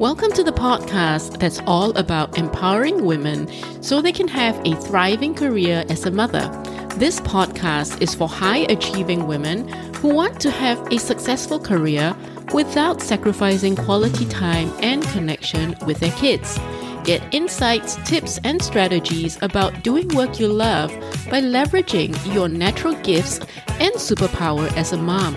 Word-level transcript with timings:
Welcome 0.00 0.32
to 0.32 0.42
the 0.42 0.50
podcast 0.50 1.40
that's 1.40 1.60
all 1.66 1.90
about 1.98 2.38
empowering 2.38 3.04
women 3.04 3.46
so 3.82 4.00
they 4.00 4.12
can 4.12 4.28
have 4.28 4.58
a 4.64 4.74
thriving 4.76 5.34
career 5.34 5.84
as 5.90 6.06
a 6.06 6.10
mother. 6.10 6.48
This 6.96 7.20
podcast 7.20 8.00
is 8.00 8.14
for 8.14 8.26
high 8.26 8.60
achieving 8.70 9.26
women 9.26 9.68
who 9.96 10.14
want 10.14 10.40
to 10.40 10.50
have 10.50 10.80
a 10.90 10.96
successful 10.96 11.60
career 11.60 12.16
without 12.54 13.02
sacrificing 13.02 13.76
quality 13.76 14.24
time 14.24 14.72
and 14.80 15.02
connection 15.08 15.76
with 15.84 16.00
their 16.00 16.12
kids. 16.12 16.58
Get 17.04 17.22
insights, 17.34 17.96
tips, 18.08 18.40
and 18.42 18.62
strategies 18.62 19.36
about 19.42 19.82
doing 19.82 20.08
work 20.14 20.40
you 20.40 20.48
love 20.48 20.88
by 21.28 21.42
leveraging 21.42 22.16
your 22.34 22.48
natural 22.48 22.94
gifts 23.02 23.38
and 23.78 23.92
superpower 23.96 24.74
as 24.78 24.94
a 24.94 24.96
mom. 24.96 25.36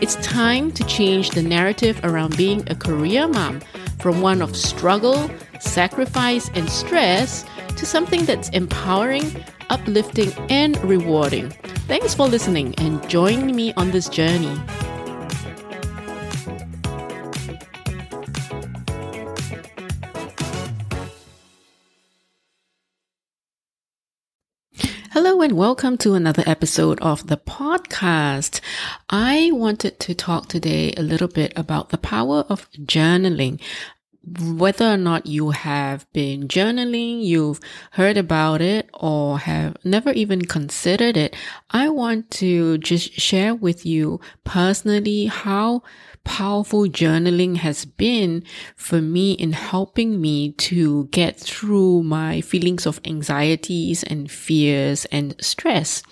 It's 0.00 0.14
time 0.26 0.70
to 0.72 0.84
change 0.84 1.30
the 1.30 1.42
narrative 1.42 2.00
around 2.04 2.38
being 2.38 2.62
a 2.70 2.74
career 2.74 3.28
mom 3.28 3.60
from 4.00 4.20
one 4.20 4.42
of 4.42 4.56
struggle, 4.56 5.30
sacrifice, 5.60 6.50
and 6.54 6.70
stress 6.70 7.44
to 7.76 7.86
something 7.86 8.24
that's 8.24 8.48
empowering, 8.50 9.44
uplifting, 9.70 10.32
and 10.50 10.76
rewarding. 10.84 11.50
Thanks 11.86 12.14
for 12.14 12.26
listening 12.26 12.74
and 12.78 13.06
joining 13.08 13.54
me 13.54 13.72
on 13.74 13.90
this 13.90 14.08
journey. 14.08 14.56
And 25.40 25.56
welcome 25.56 25.96
to 25.98 26.14
another 26.14 26.42
episode 26.46 27.00
of 27.00 27.28
the 27.28 27.36
podcast. 27.36 28.60
I 29.08 29.50
wanted 29.52 30.00
to 30.00 30.12
talk 30.12 30.48
today 30.48 30.92
a 30.96 31.02
little 31.02 31.28
bit 31.28 31.52
about 31.54 31.90
the 31.90 31.96
power 31.96 32.44
of 32.48 32.68
journaling. 32.72 33.60
Whether 34.40 34.86
or 34.92 34.96
not 34.96 35.26
you 35.26 35.50
have 35.50 36.12
been 36.12 36.48
journaling, 36.48 37.22
you've 37.22 37.60
heard 37.92 38.16
about 38.16 38.60
it, 38.60 38.90
or 38.92 39.38
have 39.38 39.76
never 39.84 40.10
even 40.10 40.42
considered 40.42 41.16
it, 41.16 41.36
I 41.70 41.88
want 41.88 42.32
to 42.32 42.76
just 42.78 43.12
share 43.12 43.54
with 43.54 43.86
you 43.86 44.20
personally 44.42 45.26
how 45.26 45.84
powerful 46.28 46.82
journaling 46.82 47.56
has 47.56 47.86
been 47.86 48.44
for 48.76 49.00
me 49.00 49.32
in 49.32 49.52
helping 49.52 50.20
me 50.20 50.52
to 50.52 51.06
get 51.06 51.40
through 51.40 52.02
my 52.02 52.42
feelings 52.42 52.84
of 52.84 53.00
anxieties 53.06 54.04
and 54.04 54.30
fears 54.30 55.06
and 55.06 55.34
stress. 55.40 56.02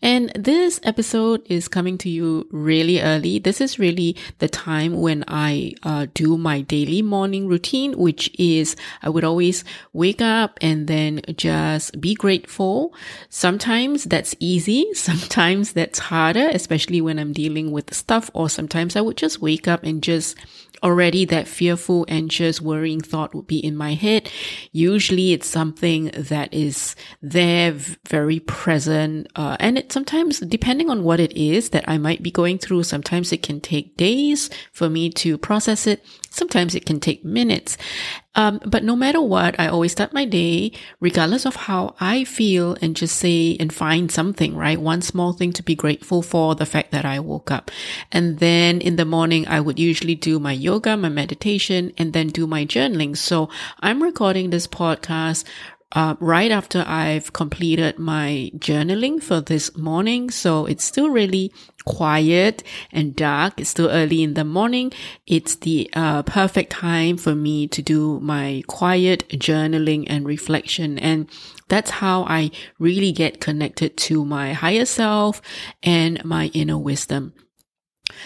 And 0.00 0.30
this 0.36 0.78
episode 0.84 1.42
is 1.50 1.66
coming 1.66 1.98
to 1.98 2.08
you 2.08 2.46
really 2.52 3.02
early. 3.02 3.40
This 3.40 3.60
is 3.60 3.80
really 3.80 4.16
the 4.38 4.48
time 4.48 5.00
when 5.00 5.24
I 5.26 5.72
uh, 5.82 6.06
do 6.14 6.38
my 6.38 6.60
daily 6.60 7.02
morning 7.02 7.48
routine, 7.48 7.98
which 7.98 8.30
is 8.38 8.76
I 9.02 9.08
would 9.08 9.24
always 9.24 9.64
wake 9.92 10.22
up 10.22 10.56
and 10.60 10.86
then 10.86 11.22
just 11.36 12.00
be 12.00 12.14
grateful. 12.14 12.94
Sometimes 13.28 14.04
that's 14.04 14.36
easy. 14.38 14.86
Sometimes 14.94 15.72
that's 15.72 15.98
harder, 15.98 16.48
especially 16.52 17.00
when 17.00 17.18
I'm 17.18 17.32
dealing 17.32 17.72
with 17.72 17.92
stuff 17.92 18.30
or 18.34 18.48
sometimes 18.48 18.94
I 18.94 19.00
would 19.00 19.16
just 19.16 19.40
wake 19.48 19.66
up 19.66 19.82
and 19.82 20.02
just 20.02 20.36
already 20.82 21.24
that 21.24 21.48
fearful, 21.48 22.04
anxious, 22.08 22.60
worrying 22.60 23.00
thought 23.00 23.34
would 23.34 23.46
be 23.46 23.58
in 23.58 23.74
my 23.76 23.94
head. 23.94 24.30
Usually 24.72 25.32
it's 25.32 25.48
something 25.48 26.10
that 26.14 26.52
is 26.52 26.94
there, 27.22 27.72
very 28.08 28.40
present. 28.40 29.26
Uh, 29.34 29.56
and 29.58 29.78
it 29.78 29.92
sometimes, 29.92 30.40
depending 30.40 30.90
on 30.90 31.02
what 31.02 31.20
it 31.20 31.32
is 31.32 31.70
that 31.70 31.88
I 31.88 31.98
might 31.98 32.22
be 32.22 32.30
going 32.30 32.58
through, 32.58 32.82
sometimes 32.84 33.32
it 33.32 33.42
can 33.42 33.60
take 33.60 33.96
days 33.96 34.50
for 34.72 34.88
me 34.88 35.10
to 35.22 35.38
process 35.38 35.86
it. 35.86 36.04
Sometimes 36.30 36.74
it 36.74 36.86
can 36.86 37.00
take 37.00 37.24
minutes. 37.24 37.76
Um, 38.38 38.60
but 38.64 38.84
no 38.84 38.94
matter 38.94 39.20
what, 39.20 39.58
I 39.58 39.66
always 39.66 39.90
start 39.90 40.12
my 40.12 40.24
day, 40.24 40.70
regardless 41.00 41.44
of 41.44 41.56
how 41.56 41.96
I 41.98 42.22
feel, 42.22 42.76
and 42.80 42.94
just 42.94 43.16
say 43.16 43.56
and 43.58 43.72
find 43.72 44.12
something, 44.12 44.54
right? 44.54 44.80
One 44.80 45.02
small 45.02 45.32
thing 45.32 45.52
to 45.54 45.62
be 45.64 45.74
grateful 45.74 46.22
for 46.22 46.54
the 46.54 46.64
fact 46.64 46.92
that 46.92 47.04
I 47.04 47.18
woke 47.18 47.50
up. 47.50 47.72
And 48.12 48.38
then 48.38 48.80
in 48.80 48.94
the 48.94 49.04
morning, 49.04 49.48
I 49.48 49.58
would 49.60 49.80
usually 49.80 50.14
do 50.14 50.38
my 50.38 50.52
yoga, 50.52 50.96
my 50.96 51.08
meditation, 51.08 51.92
and 51.98 52.12
then 52.12 52.28
do 52.28 52.46
my 52.46 52.64
journaling. 52.64 53.16
So 53.16 53.48
I'm 53.80 54.04
recording 54.04 54.50
this 54.50 54.68
podcast 54.68 55.42
uh, 55.92 56.14
right 56.20 56.50
after 56.50 56.84
I've 56.86 57.32
completed 57.32 57.98
my 57.98 58.50
journaling 58.56 59.22
for 59.22 59.40
this 59.40 59.76
morning. 59.76 60.30
So 60.30 60.66
it's 60.66 60.84
still 60.84 61.08
really 61.08 61.52
quiet 61.84 62.62
and 62.92 63.16
dark. 63.16 63.60
It's 63.60 63.70
still 63.70 63.88
early 63.88 64.22
in 64.22 64.34
the 64.34 64.44
morning. 64.44 64.92
It's 65.26 65.56
the 65.56 65.88
uh, 65.94 66.22
perfect 66.24 66.72
time 66.72 67.16
for 67.16 67.34
me 67.34 67.66
to 67.68 67.80
do 67.80 68.20
my 68.20 68.62
quiet 68.66 69.26
journaling 69.30 70.04
and 70.08 70.26
reflection. 70.26 70.98
And 70.98 71.28
that's 71.68 71.90
how 71.90 72.24
I 72.24 72.50
really 72.78 73.12
get 73.12 73.40
connected 73.40 73.96
to 73.96 74.24
my 74.24 74.52
higher 74.52 74.84
self 74.84 75.40
and 75.82 76.22
my 76.24 76.46
inner 76.52 76.78
wisdom. 76.78 77.32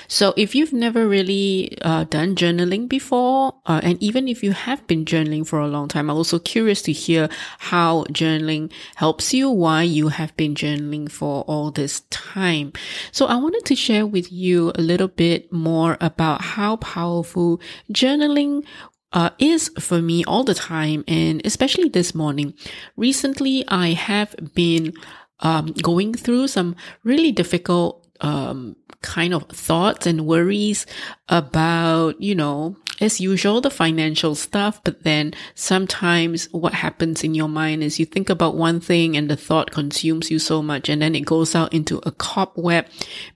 So 0.08 0.34
if 0.36 0.54
you've 0.54 0.72
never 0.72 1.08
really 1.08 1.76
uh, 1.82 2.04
done 2.04 2.34
journaling 2.36 2.88
before, 2.88 3.54
uh, 3.66 3.80
and 3.82 4.02
even 4.02 4.28
if 4.28 4.42
you 4.42 4.52
have 4.52 4.86
been 4.86 5.04
journaling 5.04 5.46
for 5.46 5.58
a 5.58 5.68
long 5.68 5.88
time, 5.88 6.10
I'm 6.10 6.16
also 6.16 6.38
curious 6.38 6.82
to 6.82 6.92
hear 6.92 7.28
how 7.58 8.04
journaling 8.04 8.70
helps 8.96 9.32
you, 9.34 9.50
why 9.50 9.82
you 9.82 10.08
have 10.08 10.36
been 10.36 10.54
journaling 10.54 11.10
for 11.10 11.42
all 11.42 11.70
this 11.70 12.00
time. 12.10 12.72
So 13.10 13.26
I 13.26 13.36
wanted 13.36 13.64
to 13.66 13.76
share 13.76 14.06
with 14.06 14.30
you 14.32 14.72
a 14.74 14.82
little 14.82 15.08
bit 15.08 15.52
more 15.52 15.96
about 16.00 16.42
how 16.42 16.76
powerful 16.76 17.60
journaling 17.92 18.64
uh, 19.12 19.30
is 19.38 19.70
for 19.78 20.00
me 20.00 20.24
all 20.24 20.44
the 20.44 20.54
time, 20.54 21.04
and 21.06 21.44
especially 21.44 21.88
this 21.88 22.14
morning. 22.14 22.54
Recently, 22.96 23.64
I 23.68 23.88
have 23.88 24.34
been 24.54 24.94
um, 25.40 25.72
going 25.82 26.14
through 26.14 26.48
some 26.48 26.76
really 27.04 27.32
difficult 27.32 28.06
um, 28.22 28.76
kind 29.02 29.34
of 29.34 29.48
thoughts 29.48 30.06
and 30.06 30.26
worries 30.26 30.86
about, 31.28 32.20
you 32.20 32.34
know, 32.34 32.76
as 33.00 33.20
usual, 33.20 33.60
the 33.60 33.70
financial 33.70 34.34
stuff. 34.34 34.82
But 34.84 35.02
then 35.02 35.34
sometimes 35.54 36.48
what 36.52 36.74
happens 36.74 37.24
in 37.24 37.34
your 37.34 37.48
mind 37.48 37.82
is 37.82 37.98
you 37.98 38.06
think 38.06 38.30
about 38.30 38.56
one 38.56 38.80
thing 38.80 39.16
and 39.16 39.28
the 39.28 39.36
thought 39.36 39.70
consumes 39.70 40.30
you 40.30 40.38
so 40.38 40.62
much 40.62 40.88
and 40.88 41.02
then 41.02 41.14
it 41.14 41.26
goes 41.26 41.54
out 41.54 41.72
into 41.72 42.00
a 42.04 42.12
cobweb. 42.12 42.86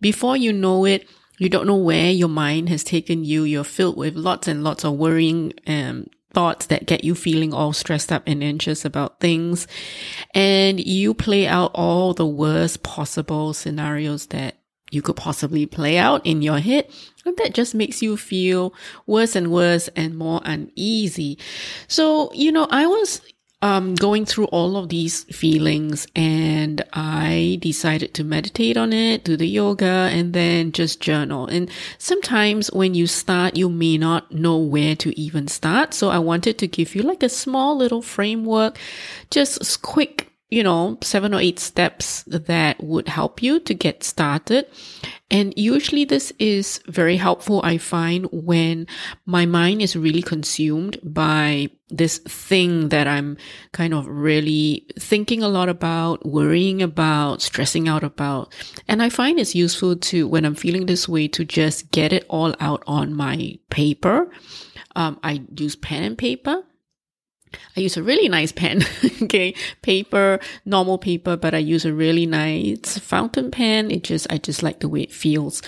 Before 0.00 0.37
you 0.37 0.53
know 0.53 0.84
it, 0.84 1.09
you 1.38 1.49
don't 1.49 1.66
know 1.66 1.77
where 1.77 2.10
your 2.10 2.28
mind 2.28 2.69
has 2.71 2.83
taken 2.83 3.25
you. 3.25 3.44
You're 3.44 3.65
filled 3.65 3.97
with 3.97 4.15
lots 4.15 4.48
and 4.48 4.65
lots 4.65 4.84
of 4.84 4.94
worrying 4.94 5.53
um, 5.66 6.06
thoughts 6.33 6.66
that 6.66 6.87
get 6.87 7.04
you 7.04 7.15
feeling 7.15 7.53
all 7.53 7.72
stressed 7.72 8.12
up 8.12 8.22
and 8.27 8.43
anxious 8.43 8.84
about 8.84 9.21
things. 9.21 9.66
And 10.34 10.78
you 10.78 11.15
play 11.15 11.47
out 11.47 11.71
all 11.75 12.15
the 12.15 12.27
worst 12.27 12.83
possible 12.83 13.53
scenarios 13.53 14.27
that 14.27 14.56
you 14.91 15.03
could 15.03 15.17
possibly 15.17 15.67
play 15.67 15.99
out 15.99 16.25
in 16.25 16.43
your 16.43 16.59
head. 16.59 16.89
And 17.25 17.37
that 17.39 17.55
just 17.55 17.75
makes 17.75 18.03
you 18.03 18.17
feel 18.17 18.73
worse 19.07 19.35
and 19.35 19.51
worse 19.51 19.89
and 19.97 20.17
more 20.17 20.41
uneasy. 20.45 21.39
So, 21.89 22.33
you 22.33 22.53
know, 22.53 22.69
I 22.71 22.87
was 22.87 23.21
um, 23.63 23.95
going 23.95 24.27
through 24.27 24.45
all 24.47 24.77
of 24.77 24.91
these 24.91 25.25
feelings 25.25 26.07
and 26.15 26.85
I 26.93 27.59
decided 27.61 28.15
to 28.15 28.25
meditate 28.25 28.77
on 28.77 28.93
it, 28.93 29.25
do 29.25 29.37
the 29.37 29.49
yoga 29.49 30.09
and 30.13 30.35
then 30.35 30.73
just 30.73 31.01
journal. 31.01 31.47
And 31.47 31.71
sometimes 31.99 32.71
when 32.73 32.95
you 32.95 33.07
start, 33.07 33.57
you 33.57 33.69
may 33.69 33.97
not 33.99 34.31
know 34.31 34.59
where 34.59 34.95
to 34.97 35.19
even 35.19 35.49
start. 35.49 35.95
So 35.95 36.11
I 36.11 36.19
wanted 36.19 36.59
to 36.59 36.69
give 36.69 36.95
you 36.95 37.03
like 37.03 37.23
a 37.23 37.29
small 37.29 37.77
little 37.77 38.03
framework, 38.03 38.79
just 39.31 39.83
quick 39.83 40.26
you 40.49 40.62
know, 40.62 40.97
seven 41.03 41.34
or 41.34 41.41
eight 41.41 41.59
steps 41.59 42.23
that 42.25 42.83
would 42.83 43.09
help 43.09 43.43
you 43.43 43.59
to 43.61 43.75
get 43.75 44.05
started. 44.05 44.67
And 45.29 45.53
usually 45.57 46.05
this 46.05 46.33
is 46.39 46.81
very 46.87 47.17
helpful, 47.17 47.61
I 47.65 47.79
find, 47.79 48.27
when 48.31 48.87
my 49.25 49.45
mind 49.45 49.83
is 49.83 49.97
really 49.97 50.22
consumed 50.22 51.01
by 51.03 51.71
this 51.89 52.19
thing 52.19 52.91
that 52.91 53.09
I'm 53.09 53.37
kind 53.72 53.93
of 53.93 54.07
really 54.07 54.87
thinking 54.98 55.43
a 55.43 55.48
lot 55.48 55.69
about, 55.69 56.25
worrying 56.25 56.81
about, 56.81 57.43
stressing 57.43 57.89
out 57.89 58.04
about. 58.04 58.54
And 58.87 59.03
I 59.03 59.09
find 59.09 59.41
it's 59.41 59.54
useful 59.54 59.97
to, 59.97 60.28
when 60.28 60.45
I'm 60.45 60.54
feeling 60.54 60.87
this 60.87 61.09
way, 61.09 61.27
to 61.28 61.45
just 61.45 61.91
get 61.91 62.13
it 62.13 62.25
all 62.28 62.54
out 62.60 62.84
on 62.87 63.13
my 63.13 63.59
paper. 63.71 64.31
Um, 64.95 65.19
I 65.25 65.43
use 65.57 65.75
pen 65.75 66.04
and 66.04 66.16
paper 66.16 66.63
I 67.77 67.81
use 67.81 67.97
a 67.97 68.03
really 68.03 68.28
nice 68.28 68.53
pen, 68.53 68.83
okay, 69.22 69.54
paper, 69.83 70.41
normal 70.65 70.98
paper, 70.98 71.37
but 71.37 71.54
I 71.54 71.59
use 71.59 71.84
a 71.84 71.93
really 71.93 72.27
nice 72.27 72.98
fountain 72.98 73.51
pen. 73.51 73.91
It 73.91 74.04
just, 74.04 74.27
I 74.31 74.39
just 74.39 74.63
like 74.63 74.81
the 74.81 74.89
way 74.89 75.03
it 75.03 75.13
feels. 75.13 75.63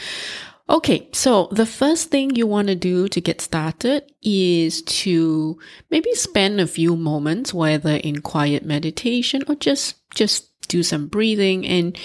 Okay, 0.71 1.09
so 1.13 1.49
the 1.51 1.65
first 1.65 2.11
thing 2.11 2.37
you 2.37 2.47
want 2.47 2.69
to 2.69 2.75
do 2.75 3.09
to 3.09 3.21
get 3.23 3.41
started 3.41 4.05
is 4.23 4.83
to 4.83 5.59
maybe 5.91 6.13
spend 6.15 6.61
a 6.61 6.67
few 6.67 6.95
moments, 6.95 7.55
whether 7.55 7.97
in 7.97 8.21
quiet 8.21 8.67
meditation 8.67 9.43
or 9.49 9.55
just, 9.55 9.97
just 10.11 10.51
do 10.69 10.83
some 10.83 11.07
breathing 11.07 11.67
and 11.67 11.97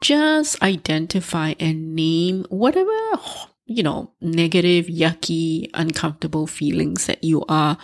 just 0.00 0.60
identify 0.62 1.54
and 1.60 1.94
name 1.94 2.44
whatever 2.48 2.92
you 3.68 3.82
know, 3.82 4.10
negative, 4.20 4.86
yucky, 4.86 5.68
uncomfortable 5.74 6.46
feelings 6.46 7.04
that 7.04 7.22
you 7.22 7.44
are 7.48 7.76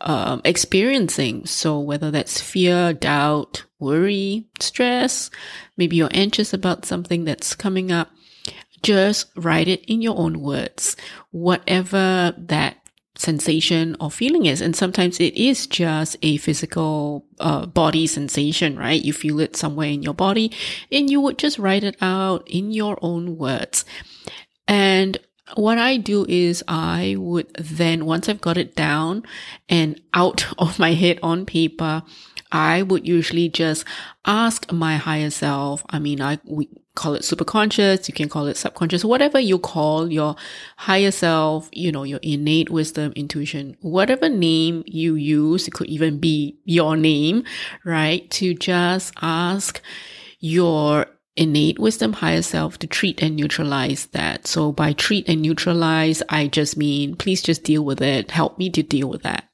um, 0.00 0.40
experiencing. 0.44 1.46
So 1.46 1.78
whether 1.78 2.10
that's 2.10 2.40
fear, 2.40 2.92
doubt, 2.92 3.64
worry, 3.78 4.46
stress, 4.58 5.30
maybe 5.76 5.96
you're 5.96 6.08
anxious 6.12 6.52
about 6.52 6.84
something 6.84 7.24
that's 7.24 7.54
coming 7.54 7.90
up, 7.92 8.10
just 8.82 9.30
write 9.36 9.68
it 9.68 9.84
in 9.86 10.00
your 10.00 10.16
own 10.16 10.40
words. 10.40 10.96
Whatever 11.30 12.34
that 12.38 12.76
sensation 13.20 13.96
or 14.00 14.10
feeling 14.10 14.46
is. 14.46 14.60
And 14.60 14.74
sometimes 14.74 15.20
it 15.20 15.34
is 15.36 15.66
just 15.66 16.16
a 16.22 16.38
physical 16.38 17.26
uh, 17.38 17.66
body 17.66 18.06
sensation, 18.06 18.78
right? 18.78 19.02
You 19.02 19.12
feel 19.12 19.40
it 19.40 19.56
somewhere 19.56 19.88
in 19.88 20.02
your 20.02 20.14
body 20.14 20.52
and 20.90 21.10
you 21.10 21.20
would 21.20 21.38
just 21.38 21.58
write 21.58 21.84
it 21.84 21.96
out 22.00 22.48
in 22.48 22.72
your 22.72 22.98
own 23.02 23.36
words. 23.36 23.84
And 24.66 25.18
what 25.54 25.78
I 25.78 25.96
do 25.96 26.26
is 26.28 26.62
I 26.68 27.16
would 27.18 27.52
then, 27.54 28.06
once 28.06 28.28
I've 28.28 28.40
got 28.40 28.56
it 28.56 28.74
down 28.76 29.24
and 29.68 30.00
out 30.14 30.46
of 30.58 30.78
my 30.78 30.94
head 30.94 31.18
on 31.22 31.46
paper, 31.46 32.02
I 32.52 32.82
would 32.82 33.06
usually 33.06 33.48
just 33.48 33.84
ask 34.24 34.70
my 34.72 34.96
higher 34.96 35.30
self. 35.30 35.84
I 35.90 35.98
mean, 35.98 36.20
I, 36.20 36.38
we 36.44 36.68
call 36.94 37.14
it 37.14 37.22
superconscious. 37.22 38.08
You 38.08 38.14
can 38.14 38.28
call 38.28 38.46
it 38.46 38.56
subconscious, 38.56 39.04
whatever 39.04 39.38
you 39.38 39.58
call 39.58 40.10
your 40.10 40.36
higher 40.76 41.10
self, 41.10 41.68
you 41.72 41.92
know, 41.92 42.02
your 42.02 42.18
innate 42.22 42.70
wisdom, 42.70 43.12
intuition, 43.14 43.76
whatever 43.80 44.28
name 44.28 44.82
you 44.86 45.14
use. 45.14 45.68
It 45.68 45.74
could 45.74 45.86
even 45.86 46.18
be 46.18 46.58
your 46.64 46.96
name, 46.96 47.44
right? 47.84 48.28
To 48.32 48.54
just 48.54 49.14
ask 49.22 49.80
your 50.40 51.06
innate 51.40 51.78
wisdom 51.78 52.12
higher 52.12 52.42
self 52.42 52.78
to 52.78 52.86
treat 52.86 53.22
and 53.22 53.34
neutralize 53.34 54.06
that. 54.08 54.46
So 54.46 54.72
by 54.72 54.92
treat 54.92 55.26
and 55.26 55.40
neutralize, 55.40 56.22
I 56.28 56.48
just 56.48 56.76
mean, 56.76 57.16
please 57.16 57.40
just 57.40 57.64
deal 57.64 57.82
with 57.82 58.02
it. 58.02 58.30
Help 58.30 58.58
me 58.58 58.68
to 58.70 58.82
deal 58.82 59.08
with 59.08 59.22
that. 59.22 59.48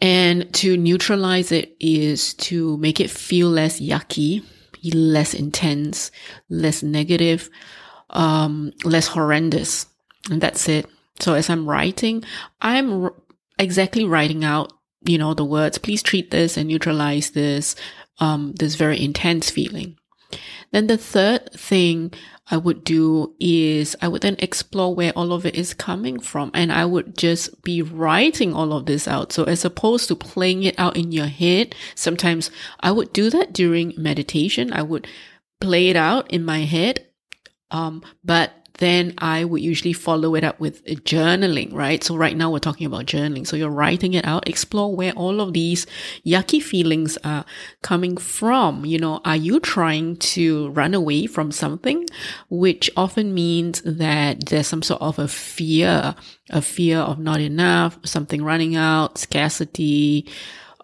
And 0.00 0.52
to 0.54 0.78
neutralize 0.78 1.52
it 1.52 1.76
is 1.78 2.32
to 2.34 2.78
make 2.78 2.98
it 2.98 3.10
feel 3.10 3.50
less 3.50 3.78
yucky, 3.78 4.42
less 4.94 5.34
intense, 5.34 6.10
less 6.48 6.82
negative, 6.82 7.50
um, 8.10 8.72
less 8.84 9.08
horrendous. 9.08 9.86
And 10.30 10.40
that's 10.40 10.66
it. 10.66 10.86
So 11.20 11.34
as 11.34 11.50
I'm 11.50 11.68
writing, 11.68 12.24
I'm 12.62 13.04
r- 13.04 13.14
exactly 13.58 14.04
writing 14.04 14.44
out, 14.44 14.72
you 15.02 15.18
know, 15.18 15.34
the 15.34 15.44
words, 15.44 15.76
please 15.76 16.02
treat 16.02 16.30
this 16.30 16.56
and 16.56 16.68
neutralize 16.68 17.30
this, 17.32 17.76
um, 18.18 18.54
this 18.58 18.76
very 18.76 18.98
intense 19.02 19.50
feeling. 19.50 19.98
Then 20.70 20.86
the 20.86 20.98
third 20.98 21.52
thing 21.52 22.12
I 22.50 22.56
would 22.56 22.84
do 22.84 23.34
is 23.38 23.96
I 24.00 24.08
would 24.08 24.22
then 24.22 24.36
explore 24.38 24.94
where 24.94 25.12
all 25.12 25.32
of 25.32 25.44
it 25.44 25.54
is 25.54 25.74
coming 25.74 26.18
from 26.18 26.50
and 26.54 26.72
I 26.72 26.84
would 26.84 27.16
just 27.16 27.62
be 27.62 27.82
writing 27.82 28.54
all 28.54 28.72
of 28.72 28.86
this 28.86 29.06
out. 29.06 29.32
So 29.32 29.44
as 29.44 29.64
opposed 29.64 30.08
to 30.08 30.16
playing 30.16 30.62
it 30.62 30.78
out 30.78 30.96
in 30.96 31.12
your 31.12 31.26
head, 31.26 31.74
sometimes 31.94 32.50
I 32.80 32.90
would 32.90 33.12
do 33.12 33.30
that 33.30 33.52
during 33.52 33.94
meditation. 33.96 34.72
I 34.72 34.82
would 34.82 35.06
play 35.60 35.88
it 35.88 35.96
out 35.96 36.30
in 36.30 36.44
my 36.44 36.60
head. 36.60 37.06
Um, 37.70 38.02
but 38.24 38.52
then 38.78 39.14
I 39.18 39.44
would 39.44 39.60
usually 39.60 39.92
follow 39.92 40.34
it 40.34 40.44
up 40.44 40.58
with 40.58 40.84
journaling, 40.84 41.72
right? 41.72 42.02
So 42.02 42.16
right 42.16 42.36
now 42.36 42.50
we're 42.50 42.58
talking 42.60 42.86
about 42.86 43.06
journaling. 43.06 43.46
So 43.46 43.56
you're 43.56 43.70
writing 43.70 44.14
it 44.14 44.24
out, 44.24 44.48
explore 44.48 44.94
where 44.94 45.12
all 45.12 45.40
of 45.40 45.52
these 45.52 45.86
yucky 46.24 46.62
feelings 46.62 47.18
are 47.24 47.44
coming 47.82 48.16
from. 48.16 48.84
You 48.84 48.98
know, 48.98 49.20
are 49.24 49.36
you 49.36 49.60
trying 49.60 50.16
to 50.16 50.70
run 50.70 50.94
away 50.94 51.26
from 51.26 51.52
something, 51.52 52.06
which 52.50 52.90
often 52.96 53.34
means 53.34 53.82
that 53.82 54.46
there's 54.46 54.68
some 54.68 54.82
sort 54.82 55.02
of 55.02 55.18
a 55.18 55.28
fear, 55.28 56.14
a 56.50 56.62
fear 56.62 56.98
of 56.98 57.18
not 57.18 57.40
enough, 57.40 57.98
something 58.04 58.42
running 58.42 58.76
out, 58.76 59.18
scarcity, 59.18 60.26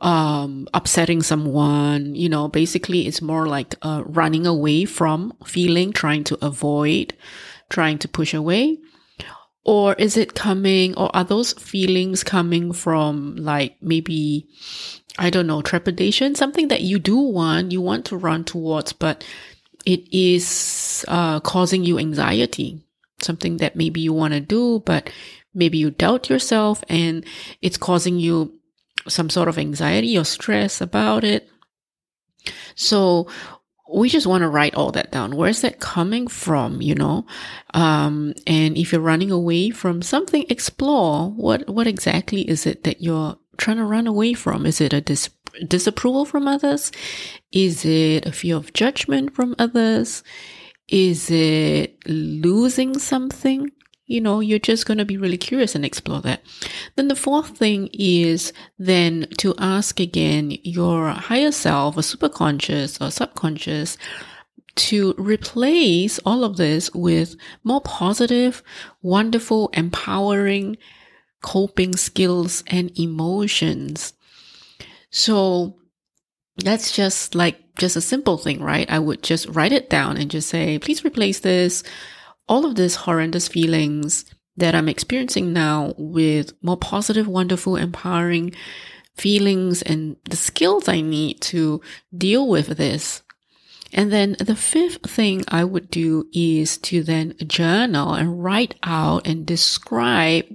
um, 0.00 0.68
upsetting 0.74 1.22
someone, 1.22 2.14
you 2.14 2.28
know, 2.28 2.48
basically 2.48 3.06
it's 3.06 3.22
more 3.22 3.46
like 3.46 3.74
uh, 3.82 4.02
running 4.04 4.46
away 4.46 4.84
from 4.84 5.32
feeling, 5.46 5.92
trying 5.92 6.24
to 6.24 6.44
avoid 6.44 7.14
trying 7.70 7.98
to 7.98 8.08
push 8.08 8.34
away? 8.34 8.78
Or 9.64 9.94
is 9.94 10.16
it 10.18 10.34
coming, 10.34 10.94
or 10.94 11.14
are 11.16 11.24
those 11.24 11.54
feelings 11.54 12.22
coming 12.22 12.72
from 12.72 13.36
like 13.36 13.76
maybe, 13.80 14.46
I 15.18 15.30
don't 15.30 15.46
know, 15.46 15.62
trepidation, 15.62 16.34
something 16.34 16.68
that 16.68 16.82
you 16.82 16.98
do 16.98 17.16
want, 17.16 17.72
you 17.72 17.80
want 17.80 18.04
to 18.06 18.16
run 18.18 18.44
towards, 18.44 18.92
but 18.92 19.24
it 19.86 20.06
is 20.12 21.04
uh, 21.08 21.40
causing 21.40 21.82
you 21.82 21.98
anxiety, 21.98 22.84
something 23.22 23.56
that 23.58 23.74
maybe 23.74 24.00
you 24.00 24.12
want 24.12 24.34
to 24.34 24.40
do, 24.40 24.82
but 24.84 25.10
maybe 25.54 25.78
you 25.78 25.90
doubt 25.90 26.28
yourself 26.28 26.84
and 26.88 27.24
it's 27.62 27.78
causing 27.78 28.18
you 28.18 28.60
some 29.08 29.30
sort 29.30 29.48
of 29.48 29.58
anxiety 29.58 30.18
or 30.18 30.24
stress 30.24 30.80
about 30.80 31.24
it. 31.24 31.48
So 32.74 33.28
we 33.92 34.08
just 34.08 34.26
want 34.26 34.42
to 34.42 34.48
write 34.48 34.74
all 34.74 34.92
that 34.92 35.12
down. 35.12 35.36
Where's 35.36 35.60
that 35.60 35.80
coming 35.80 36.26
from? 36.26 36.80
You 36.80 36.94
know, 36.94 37.26
um, 37.74 38.34
and 38.46 38.76
if 38.76 38.92
you're 38.92 39.00
running 39.00 39.30
away 39.30 39.70
from 39.70 40.02
something, 40.02 40.46
explore 40.48 41.30
what 41.30 41.68
what 41.68 41.86
exactly 41.86 42.48
is 42.48 42.66
it 42.66 42.84
that 42.84 43.02
you're 43.02 43.36
trying 43.56 43.76
to 43.76 43.84
run 43.84 44.06
away 44.06 44.34
from? 44.34 44.66
Is 44.66 44.80
it 44.80 44.92
a 44.92 45.00
dis- 45.00 45.30
disapproval 45.66 46.24
from 46.24 46.48
others? 46.48 46.92
Is 47.52 47.84
it 47.84 48.26
a 48.26 48.32
fear 48.32 48.56
of 48.56 48.72
judgment 48.72 49.34
from 49.34 49.54
others? 49.58 50.22
Is 50.88 51.30
it 51.30 51.98
losing 52.06 52.98
something? 52.98 53.70
You 54.06 54.20
know, 54.20 54.40
you're 54.40 54.58
just 54.58 54.86
going 54.86 54.98
to 54.98 55.04
be 55.04 55.16
really 55.16 55.38
curious 55.38 55.74
and 55.74 55.84
explore 55.84 56.20
that. 56.22 56.42
Then 56.96 57.08
the 57.08 57.16
fourth 57.16 57.56
thing 57.56 57.88
is 57.92 58.52
then 58.78 59.26
to 59.38 59.54
ask 59.58 59.98
again 59.98 60.58
your 60.62 61.08
higher 61.10 61.52
self 61.52 61.96
or 61.96 62.00
superconscious 62.00 63.00
or 63.00 63.10
subconscious 63.10 63.96
to 64.76 65.14
replace 65.16 66.18
all 66.26 66.44
of 66.44 66.56
this 66.56 66.92
with 66.92 67.36
more 67.62 67.80
positive, 67.80 68.62
wonderful, 69.02 69.70
empowering 69.72 70.76
coping 71.42 71.96
skills 71.96 72.64
and 72.66 72.90
emotions. 72.98 74.14
So 75.10 75.76
that's 76.56 76.94
just 76.94 77.34
like 77.34 77.76
just 77.78 77.96
a 77.96 78.00
simple 78.00 78.36
thing, 78.36 78.60
right? 78.62 78.90
I 78.90 78.98
would 78.98 79.22
just 79.22 79.48
write 79.48 79.72
it 79.72 79.88
down 79.90 80.16
and 80.16 80.30
just 80.30 80.48
say, 80.48 80.78
please 80.78 81.04
replace 81.04 81.40
this 81.40 81.82
all 82.48 82.64
of 82.64 82.74
these 82.74 82.94
horrendous 82.94 83.48
feelings 83.48 84.24
that 84.56 84.74
I'm 84.74 84.88
experiencing 84.88 85.52
now 85.52 85.94
with 85.96 86.52
more 86.62 86.76
positive, 86.76 87.26
wonderful, 87.26 87.76
empowering 87.76 88.54
feelings 89.16 89.82
and 89.82 90.16
the 90.28 90.36
skills 90.36 90.88
I 90.88 91.00
need 91.00 91.40
to 91.42 91.80
deal 92.16 92.48
with 92.48 92.76
this. 92.76 93.22
And 93.92 94.12
then 94.12 94.36
the 94.40 94.56
fifth 94.56 95.08
thing 95.08 95.44
I 95.48 95.64
would 95.64 95.88
do 95.88 96.28
is 96.32 96.78
to 96.78 97.02
then 97.02 97.34
journal 97.46 98.14
and 98.14 98.42
write 98.42 98.74
out 98.82 99.26
and 99.26 99.46
describe 99.46 100.46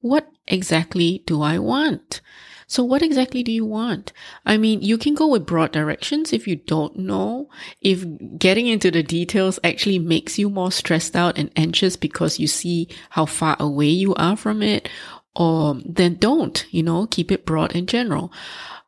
what 0.00 0.30
exactly 0.46 1.22
do 1.26 1.42
I 1.42 1.58
want? 1.58 2.22
So 2.70 2.84
what 2.84 3.02
exactly 3.02 3.42
do 3.42 3.50
you 3.50 3.64
want? 3.64 4.12
I 4.46 4.56
mean, 4.56 4.80
you 4.80 4.96
can 4.96 5.16
go 5.16 5.26
with 5.26 5.44
broad 5.44 5.72
directions 5.72 6.32
if 6.32 6.46
you 6.46 6.54
don't 6.54 6.94
know. 6.94 7.50
If 7.80 8.04
getting 8.38 8.68
into 8.68 8.92
the 8.92 9.02
details 9.02 9.58
actually 9.64 9.98
makes 9.98 10.38
you 10.38 10.48
more 10.48 10.70
stressed 10.70 11.16
out 11.16 11.36
and 11.36 11.50
anxious 11.56 11.96
because 11.96 12.38
you 12.38 12.46
see 12.46 12.86
how 13.10 13.26
far 13.26 13.56
away 13.58 13.88
you 13.88 14.14
are 14.14 14.36
from 14.36 14.62
it, 14.62 14.88
or 15.34 15.80
then 15.84 16.14
don't, 16.14 16.64
you 16.70 16.84
know, 16.84 17.08
keep 17.08 17.32
it 17.32 17.44
broad 17.44 17.74
and 17.74 17.88
general 17.88 18.32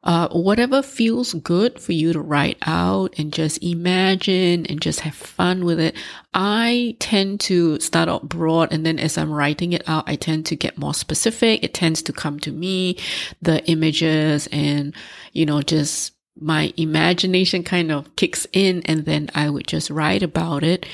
uh, 0.04 0.28
whatever 0.28 0.82
feels 0.82 1.34
good 1.34 1.78
for 1.78 1.92
you 1.92 2.12
to 2.12 2.20
write 2.20 2.58
out 2.62 3.14
and 3.18 3.32
just 3.32 3.62
imagine 3.62 4.66
and 4.66 4.80
just 4.80 5.00
have 5.00 5.14
fun 5.14 5.64
with 5.64 5.78
it. 5.78 5.94
I 6.34 6.96
tend 6.98 7.40
to 7.40 7.78
start 7.78 8.08
out 8.08 8.28
broad 8.28 8.72
and 8.72 8.84
then 8.84 8.98
as 8.98 9.16
I'm 9.16 9.32
writing 9.32 9.72
it 9.72 9.88
out, 9.88 10.04
I 10.08 10.16
tend 10.16 10.46
to 10.46 10.56
get 10.56 10.78
more 10.78 10.94
specific. 10.94 11.62
It 11.62 11.74
tends 11.74 12.02
to 12.02 12.12
come 12.12 12.40
to 12.40 12.50
me, 12.50 12.96
the 13.40 13.64
images 13.66 14.48
and, 14.50 14.94
you 15.32 15.46
know, 15.46 15.62
just 15.62 16.12
my 16.38 16.72
imagination 16.76 17.62
kind 17.62 17.92
of 17.92 18.14
kicks 18.16 18.46
in 18.52 18.82
and 18.86 19.04
then 19.04 19.28
I 19.34 19.50
would 19.50 19.66
just 19.66 19.90
write 19.90 20.22
about 20.22 20.64
it. 20.64 20.86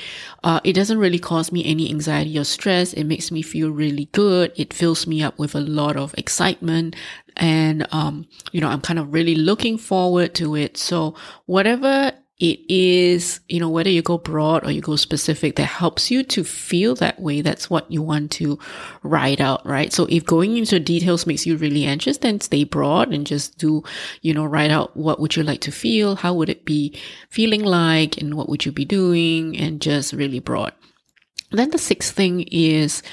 Uh, 0.43 0.59
it 0.63 0.73
doesn't 0.73 0.97
really 0.97 1.19
cause 1.19 1.51
me 1.51 1.63
any 1.65 1.89
anxiety 1.89 2.37
or 2.37 2.43
stress. 2.43 2.93
It 2.93 3.05
makes 3.05 3.31
me 3.31 3.41
feel 3.41 3.71
really 3.71 4.05
good. 4.11 4.51
It 4.55 4.73
fills 4.73 5.07
me 5.07 5.23
up 5.23 5.39
with 5.39 5.55
a 5.55 5.61
lot 5.61 5.95
of 5.95 6.13
excitement. 6.17 6.95
And, 7.37 7.87
um, 7.91 8.27
you 8.51 8.59
know, 8.59 8.67
I'm 8.67 8.81
kind 8.81 8.99
of 8.99 9.13
really 9.13 9.35
looking 9.35 9.77
forward 9.77 10.35
to 10.35 10.55
it. 10.55 10.77
So 10.77 11.15
whatever 11.45 12.11
it 12.39 12.61
is, 12.69 13.41
you 13.49 13.59
know, 13.59 13.69
whether 13.69 13.89
you 13.89 14.01
go 14.01 14.17
broad 14.17 14.65
or 14.65 14.71
you 14.71 14.79
go 14.79 14.95
specific 14.95 15.57
that 15.57 15.65
helps 15.65 16.09
you 16.09 16.23
to 16.23 16.45
feel 16.45 16.95
that 16.95 17.19
way. 17.19 17.41
That's 17.41 17.69
what 17.69 17.91
you 17.91 18.01
want 18.01 18.31
to 18.31 18.57
write 19.03 19.41
out, 19.41 19.65
right? 19.65 19.91
So 19.91 20.05
if 20.09 20.25
going 20.25 20.55
into 20.55 20.79
details 20.79 21.27
makes 21.27 21.45
you 21.45 21.57
really 21.57 21.83
anxious, 21.83 22.17
then 22.19 22.39
stay 22.39 22.63
broad 22.63 23.13
and 23.13 23.27
just 23.27 23.57
do, 23.57 23.83
you 24.21 24.33
know, 24.33 24.45
write 24.45 24.71
out 24.71 24.95
what 24.95 25.19
would 25.19 25.35
you 25.35 25.43
like 25.43 25.59
to 25.61 25.71
feel? 25.71 26.15
How 26.15 26.33
would 26.33 26.47
it 26.47 26.63
be 26.63 26.97
feeling 27.29 27.63
like? 27.63 28.17
And 28.17 28.35
what 28.35 28.47
would 28.47 28.65
you 28.65 28.71
be 28.71 28.85
doing? 28.85 29.57
And 29.57 29.81
just 29.81 30.13
really 30.13 30.39
broad. 30.39 30.73
Then 31.51 31.71
the 31.71 31.77
sixth 31.77 32.15
thing 32.15 32.43
is, 32.43 33.03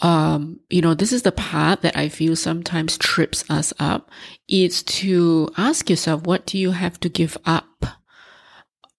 um, 0.00 0.60
you 0.70 0.80
know, 0.80 0.94
this 0.94 1.12
is 1.12 1.22
the 1.22 1.32
part 1.32 1.82
that 1.82 1.96
I 1.96 2.08
feel 2.08 2.36
sometimes 2.36 2.96
trips 2.98 3.44
us 3.50 3.72
up. 3.80 4.10
Is 4.46 4.84
to 4.84 5.50
ask 5.56 5.90
yourself, 5.90 6.22
what 6.22 6.46
do 6.46 6.56
you 6.56 6.70
have 6.70 7.00
to 7.00 7.08
give 7.08 7.36
up 7.44 7.66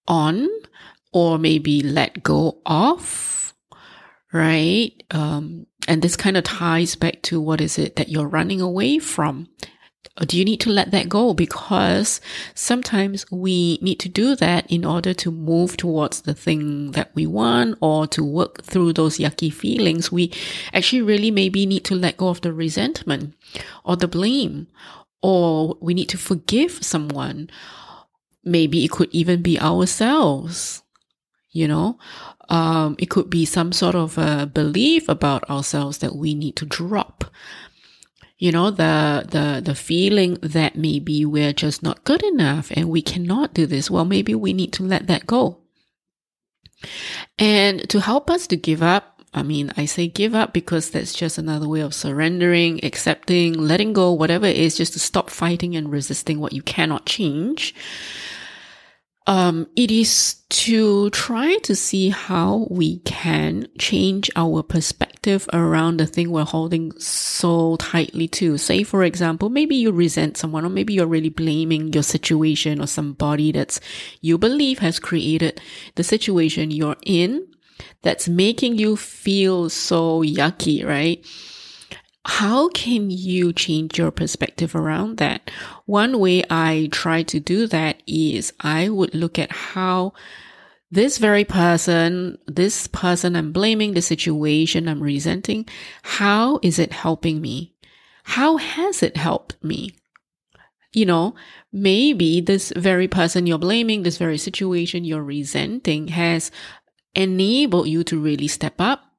on 0.06 0.48
or 1.12 1.38
maybe 1.38 1.82
let 1.82 2.22
go 2.22 2.58
of? 2.66 3.54
Right? 4.32 4.92
Um, 5.10 5.66
and 5.88 6.00
this 6.00 6.16
kind 6.16 6.36
of 6.36 6.44
ties 6.44 6.94
back 6.94 7.22
to 7.22 7.40
what 7.40 7.60
is 7.60 7.78
it 7.78 7.96
that 7.96 8.08
you're 8.08 8.28
running 8.28 8.60
away 8.60 8.98
from? 8.98 9.48
Or 10.20 10.26
do 10.26 10.36
you 10.36 10.44
need 10.44 10.60
to 10.60 10.70
let 10.70 10.90
that 10.90 11.08
go? 11.08 11.32
Because 11.32 12.20
sometimes 12.54 13.24
we 13.30 13.78
need 13.80 13.98
to 14.00 14.08
do 14.10 14.36
that 14.36 14.70
in 14.70 14.84
order 14.84 15.14
to 15.14 15.30
move 15.30 15.76
towards 15.76 16.22
the 16.22 16.34
thing 16.34 16.90
that 16.92 17.10
we 17.14 17.26
want 17.26 17.78
or 17.80 18.06
to 18.08 18.22
work 18.22 18.62
through 18.62 18.92
those 18.92 19.18
yucky 19.18 19.52
feelings. 19.52 20.12
We 20.12 20.30
actually 20.74 21.02
really 21.02 21.30
maybe 21.30 21.64
need 21.64 21.84
to 21.84 21.94
let 21.94 22.18
go 22.18 22.28
of 22.28 22.42
the 22.42 22.52
resentment 22.52 23.34
or 23.84 23.96
the 23.96 24.08
blame, 24.08 24.66
or 25.22 25.78
we 25.80 25.94
need 25.94 26.10
to 26.10 26.18
forgive 26.18 26.84
someone. 26.84 27.48
Maybe 28.44 28.84
it 28.84 28.90
could 28.90 29.08
even 29.12 29.42
be 29.42 29.58
ourselves, 29.60 30.82
you 31.50 31.68
know, 31.68 31.98
um, 32.48 32.96
it 32.98 33.06
could 33.06 33.30
be 33.30 33.44
some 33.44 33.72
sort 33.72 33.94
of 33.94 34.18
a 34.18 34.46
belief 34.46 35.08
about 35.08 35.48
ourselves 35.48 35.98
that 35.98 36.16
we 36.16 36.34
need 36.34 36.56
to 36.56 36.66
drop 36.66 37.24
you 38.42 38.50
know, 38.50 38.72
the, 38.72 39.24
the, 39.30 39.62
the 39.64 39.74
feeling 39.76 40.36
that 40.42 40.74
maybe 40.74 41.24
we're 41.24 41.52
just 41.52 41.80
not 41.80 42.02
good 42.02 42.24
enough 42.24 42.72
and 42.72 42.88
we 42.88 43.00
cannot 43.00 43.54
do 43.54 43.66
this. 43.66 43.88
Well, 43.88 44.04
maybe 44.04 44.34
we 44.34 44.52
need 44.52 44.72
to 44.72 44.82
let 44.82 45.06
that 45.06 45.28
go. 45.28 45.58
And 47.38 47.88
to 47.88 48.00
help 48.00 48.28
us 48.28 48.48
to 48.48 48.56
give 48.56 48.82
up, 48.82 49.11
I 49.34 49.42
mean, 49.42 49.72
I 49.76 49.86
say 49.86 50.08
give 50.08 50.34
up 50.34 50.52
because 50.52 50.90
that's 50.90 51.14
just 51.14 51.38
another 51.38 51.66
way 51.68 51.80
of 51.80 51.94
surrendering, 51.94 52.84
accepting, 52.84 53.54
letting 53.54 53.92
go, 53.92 54.12
whatever 54.12 54.46
it 54.46 54.56
is, 54.56 54.76
just 54.76 54.92
to 54.92 54.98
stop 54.98 55.30
fighting 55.30 55.74
and 55.74 55.90
resisting 55.90 56.38
what 56.38 56.52
you 56.52 56.62
cannot 56.62 57.06
change 57.06 57.74
um, 59.26 59.68
it 59.76 59.90
is 59.90 60.34
to 60.50 61.10
try 61.10 61.56
to 61.58 61.76
see 61.76 62.10
how 62.10 62.66
we 62.70 62.98
can 63.00 63.68
change 63.78 64.30
our 64.34 64.62
perspective 64.62 65.48
around 65.52 65.98
the 65.98 66.06
thing 66.06 66.30
we're 66.30 66.44
holding 66.44 66.92
so 66.98 67.76
tightly 67.76 68.26
to. 68.28 68.58
Say, 68.58 68.82
for 68.82 69.04
example, 69.04 69.48
maybe 69.48 69.76
you 69.76 69.92
resent 69.92 70.36
someone, 70.36 70.64
or 70.64 70.70
maybe 70.70 70.92
you're 70.92 71.06
really 71.06 71.28
blaming 71.28 71.92
your 71.92 72.02
situation 72.02 72.80
or 72.80 72.86
somebody 72.86 73.52
that's 73.52 73.80
you 74.20 74.38
believe 74.38 74.80
has 74.80 74.98
created 74.98 75.60
the 75.94 76.04
situation 76.04 76.72
you're 76.72 76.96
in 77.06 77.46
that's 78.02 78.28
making 78.28 78.78
you 78.78 78.96
feel 78.96 79.68
so 79.70 80.22
yucky, 80.22 80.86
right? 80.86 81.24
how 82.24 82.68
can 82.68 83.10
you 83.10 83.52
change 83.52 83.98
your 83.98 84.10
perspective 84.10 84.74
around 84.76 85.16
that? 85.16 85.50
One 85.86 86.18
way 86.20 86.44
I 86.48 86.88
try 86.92 87.24
to 87.24 87.40
do 87.40 87.66
that 87.66 88.02
is 88.06 88.52
I 88.60 88.88
would 88.88 89.14
look 89.14 89.38
at 89.38 89.50
how 89.50 90.12
this 90.90 91.18
very 91.18 91.44
person, 91.44 92.38
this 92.46 92.86
person 92.86 93.34
I'm 93.34 93.50
blaming, 93.50 93.94
the 93.94 94.02
situation 94.02 94.88
I'm 94.88 95.02
resenting, 95.02 95.66
how 96.02 96.60
is 96.62 96.78
it 96.78 96.92
helping 96.92 97.40
me? 97.40 97.74
How 98.24 98.56
has 98.56 99.02
it 99.02 99.16
helped 99.16 99.62
me? 99.64 99.96
You 100.92 101.06
know, 101.06 101.34
maybe 101.72 102.40
this 102.40 102.72
very 102.76 103.08
person 103.08 103.46
you're 103.46 103.58
blaming, 103.58 104.02
this 104.02 104.18
very 104.18 104.38
situation 104.38 105.04
you're 105.04 105.24
resenting 105.24 106.08
has 106.08 106.52
enabled 107.14 107.88
you 107.88 108.04
to 108.04 108.18
really 108.18 108.48
step 108.48 108.74
up 108.78 109.12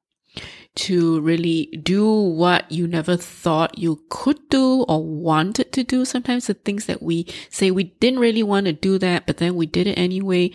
to 0.74 1.20
really 1.20 1.66
do 1.82 2.10
what 2.12 2.70
you 2.70 2.86
never 2.86 3.16
thought 3.16 3.78
you 3.78 4.02
could 4.08 4.48
do 4.48 4.82
or 4.82 5.04
wanted 5.04 5.72
to 5.72 5.84
do. 5.84 6.04
Sometimes 6.04 6.46
the 6.46 6.54
things 6.54 6.86
that 6.86 7.02
we 7.02 7.26
say 7.48 7.70
we 7.70 7.84
didn't 8.00 8.18
really 8.18 8.42
want 8.42 8.66
to 8.66 8.72
do 8.72 8.98
that, 8.98 9.26
but 9.26 9.36
then 9.36 9.54
we 9.54 9.66
did 9.66 9.86
it 9.86 9.96
anyway. 9.96 10.50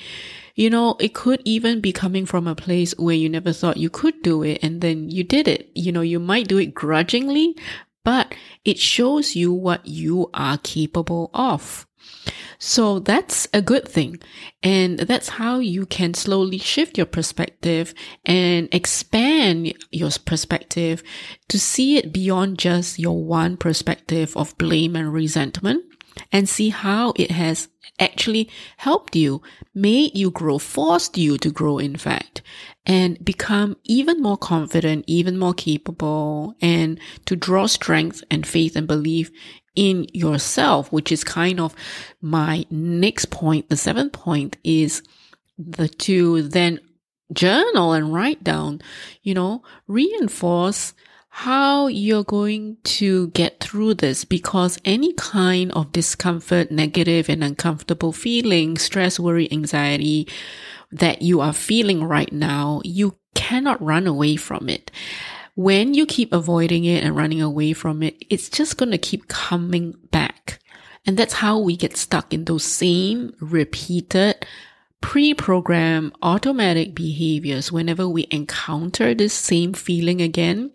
You 0.55 0.69
know, 0.69 0.97
it 0.99 1.13
could 1.13 1.41
even 1.45 1.79
be 1.79 1.93
coming 1.93 2.25
from 2.25 2.47
a 2.47 2.55
place 2.55 2.93
where 2.97 3.15
you 3.15 3.29
never 3.29 3.53
thought 3.53 3.77
you 3.77 3.89
could 3.89 4.21
do 4.21 4.43
it 4.43 4.59
and 4.61 4.81
then 4.81 5.09
you 5.09 5.23
did 5.23 5.47
it. 5.47 5.69
You 5.73 5.93
know, 5.93 6.01
you 6.01 6.19
might 6.19 6.49
do 6.49 6.57
it 6.57 6.73
grudgingly, 6.73 7.55
but 8.03 8.35
it 8.65 8.77
shows 8.77 9.37
you 9.37 9.53
what 9.53 9.87
you 9.87 10.29
are 10.33 10.57
capable 10.57 11.29
of. 11.33 11.87
So 12.57 12.99
that's 12.99 13.47
a 13.53 13.61
good 13.61 13.87
thing. 13.87 14.19
And 14.61 14.99
that's 14.99 15.29
how 15.29 15.59
you 15.59 15.85
can 15.85 16.13
slowly 16.13 16.57
shift 16.57 16.97
your 16.97 17.05
perspective 17.05 17.93
and 18.25 18.67
expand 18.73 19.73
your 19.91 20.11
perspective 20.25 21.01
to 21.47 21.57
see 21.59 21.97
it 21.97 22.11
beyond 22.11 22.59
just 22.59 22.99
your 22.99 23.23
one 23.23 23.55
perspective 23.55 24.35
of 24.35 24.57
blame 24.57 24.95
and 24.95 25.13
resentment 25.13 25.85
and 26.31 26.49
see 26.49 26.69
how 26.69 27.13
it 27.15 27.31
has 27.31 27.69
actually 27.99 28.49
helped 28.77 29.15
you, 29.15 29.41
made 29.73 30.17
you 30.17 30.31
grow, 30.31 30.57
forced 30.57 31.17
you 31.17 31.37
to 31.37 31.51
grow, 31.51 31.77
in 31.77 31.95
fact, 31.95 32.41
and 32.85 33.23
become 33.23 33.77
even 33.83 34.21
more 34.21 34.37
confident, 34.37 35.03
even 35.07 35.37
more 35.37 35.53
capable, 35.53 36.55
and 36.61 36.99
to 37.25 37.35
draw 37.35 37.65
strength 37.65 38.23
and 38.31 38.45
faith 38.47 38.75
and 38.75 38.87
belief 38.87 39.31
in 39.79 40.05
yourself, 40.13 40.91
which 40.91 41.09
is 41.09 41.23
kind 41.23 41.57
of 41.57 41.73
my 42.19 42.65
next 42.69 43.31
point. 43.31 43.69
The 43.69 43.77
seventh 43.77 44.11
point 44.11 44.57
is 44.61 45.01
the 45.57 45.87
to 45.87 46.41
then 46.41 46.81
journal 47.31 47.93
and 47.93 48.13
write 48.13 48.43
down, 48.43 48.81
you 49.23 49.33
know, 49.33 49.63
reinforce 49.87 50.93
how 51.29 51.87
you're 51.87 52.25
going 52.25 52.75
to 52.83 53.29
get 53.29 53.61
through 53.61 53.93
this 53.93 54.25
because 54.25 54.77
any 54.83 55.13
kind 55.13 55.71
of 55.71 55.93
discomfort, 55.93 56.71
negative 56.71 57.29
and 57.29 57.41
uncomfortable 57.41 58.11
feeling, 58.11 58.77
stress, 58.77 59.17
worry, 59.17 59.49
anxiety 59.49 60.27
that 60.91 61.21
you 61.21 61.39
are 61.39 61.53
feeling 61.53 62.03
right 62.03 62.33
now, 62.33 62.81
you 62.83 63.15
cannot 63.33 63.81
run 63.81 64.07
away 64.07 64.35
from 64.35 64.67
it 64.67 64.91
when 65.55 65.93
you 65.93 66.05
keep 66.05 66.33
avoiding 66.33 66.85
it 66.85 67.03
and 67.03 67.15
running 67.15 67.41
away 67.41 67.73
from 67.73 68.03
it, 68.03 68.23
it's 68.29 68.49
just 68.49 68.77
going 68.77 68.91
to 68.91 68.97
keep 68.97 69.27
coming 69.27 69.95
back. 70.11 70.59
And 71.05 71.17
that's 71.17 71.33
how 71.33 71.59
we 71.59 71.75
get 71.75 71.97
stuck 71.97 72.33
in 72.33 72.45
those 72.45 72.63
same 72.63 73.33
repeated 73.39 74.45
pre-programmed 75.01 76.13
automatic 76.21 76.93
behaviors 76.93 77.71
whenever 77.71 78.07
we 78.07 78.27
encounter 78.31 79.13
this 79.13 79.33
same 79.33 79.73
feeling 79.73 80.21
again. 80.21 80.71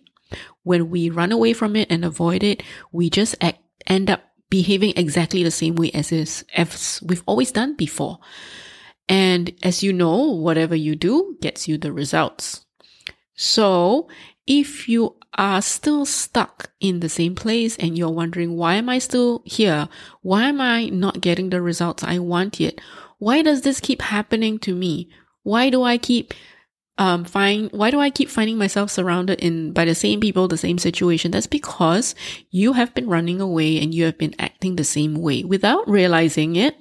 When 0.62 0.90
we 0.90 1.10
run 1.10 1.30
away 1.30 1.52
from 1.52 1.76
it 1.76 1.90
and 1.90 2.04
avoid 2.04 2.42
it, 2.42 2.62
we 2.90 3.10
just 3.10 3.34
act, 3.40 3.60
end 3.86 4.10
up 4.10 4.22
behaving 4.48 4.94
exactly 4.96 5.42
the 5.42 5.50
same 5.50 5.74
way 5.74 5.90
as, 5.92 6.10
is, 6.10 6.44
as 6.54 7.02
we've 7.04 7.22
always 7.26 7.52
done 7.52 7.74
before. 7.74 8.18
And 9.08 9.52
as 9.62 9.82
you 9.82 9.92
know, 9.92 10.32
whatever 10.32 10.74
you 10.74 10.96
do 10.96 11.36
gets 11.42 11.68
you 11.68 11.76
the 11.76 11.92
results. 11.92 12.64
So 13.34 14.08
if 14.46 14.88
you 14.88 15.16
are 15.36 15.62
still 15.62 16.04
stuck 16.04 16.70
in 16.80 17.00
the 17.00 17.08
same 17.08 17.34
place 17.34 17.76
and 17.78 17.98
you're 17.98 18.10
wondering, 18.10 18.56
why 18.56 18.74
am 18.74 18.88
I 18.88 18.98
still 18.98 19.42
here? 19.44 19.88
Why 20.22 20.44
am 20.44 20.60
I 20.60 20.86
not 20.86 21.20
getting 21.20 21.50
the 21.50 21.60
results 21.60 22.04
I 22.04 22.18
want 22.18 22.60
yet? 22.60 22.80
Why 23.18 23.42
does 23.42 23.62
this 23.62 23.80
keep 23.80 24.02
happening 24.02 24.58
to 24.60 24.74
me? 24.74 25.08
Why 25.42 25.70
do 25.70 25.82
I 25.82 25.98
keep 25.98 26.34
um 26.96 27.24
find 27.24 27.72
why 27.72 27.90
do 27.90 27.98
I 27.98 28.08
keep 28.08 28.30
finding 28.30 28.56
myself 28.56 28.88
surrounded 28.88 29.40
in 29.40 29.72
by 29.72 29.84
the 29.84 29.96
same 29.96 30.20
people, 30.20 30.46
the 30.46 30.56
same 30.56 30.78
situation? 30.78 31.32
That's 31.32 31.48
because 31.48 32.14
you 32.50 32.74
have 32.74 32.94
been 32.94 33.08
running 33.08 33.40
away 33.40 33.80
and 33.80 33.92
you 33.92 34.04
have 34.04 34.18
been 34.18 34.34
acting 34.38 34.76
the 34.76 34.84
same 34.84 35.14
way 35.14 35.42
without 35.42 35.88
realizing 35.88 36.54
it. 36.56 36.76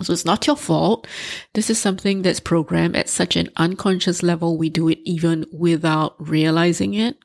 So 0.00 0.12
it's 0.12 0.24
not 0.24 0.46
your 0.46 0.56
fault. 0.56 1.06
This 1.52 1.68
is 1.68 1.78
something 1.78 2.22
that's 2.22 2.40
programmed 2.40 2.96
at 2.96 3.08
such 3.08 3.36
an 3.36 3.50
unconscious 3.56 4.22
level. 4.22 4.56
We 4.56 4.70
do 4.70 4.88
it 4.88 4.98
even 5.04 5.44
without 5.52 6.14
realizing 6.18 6.94
it. 6.94 7.18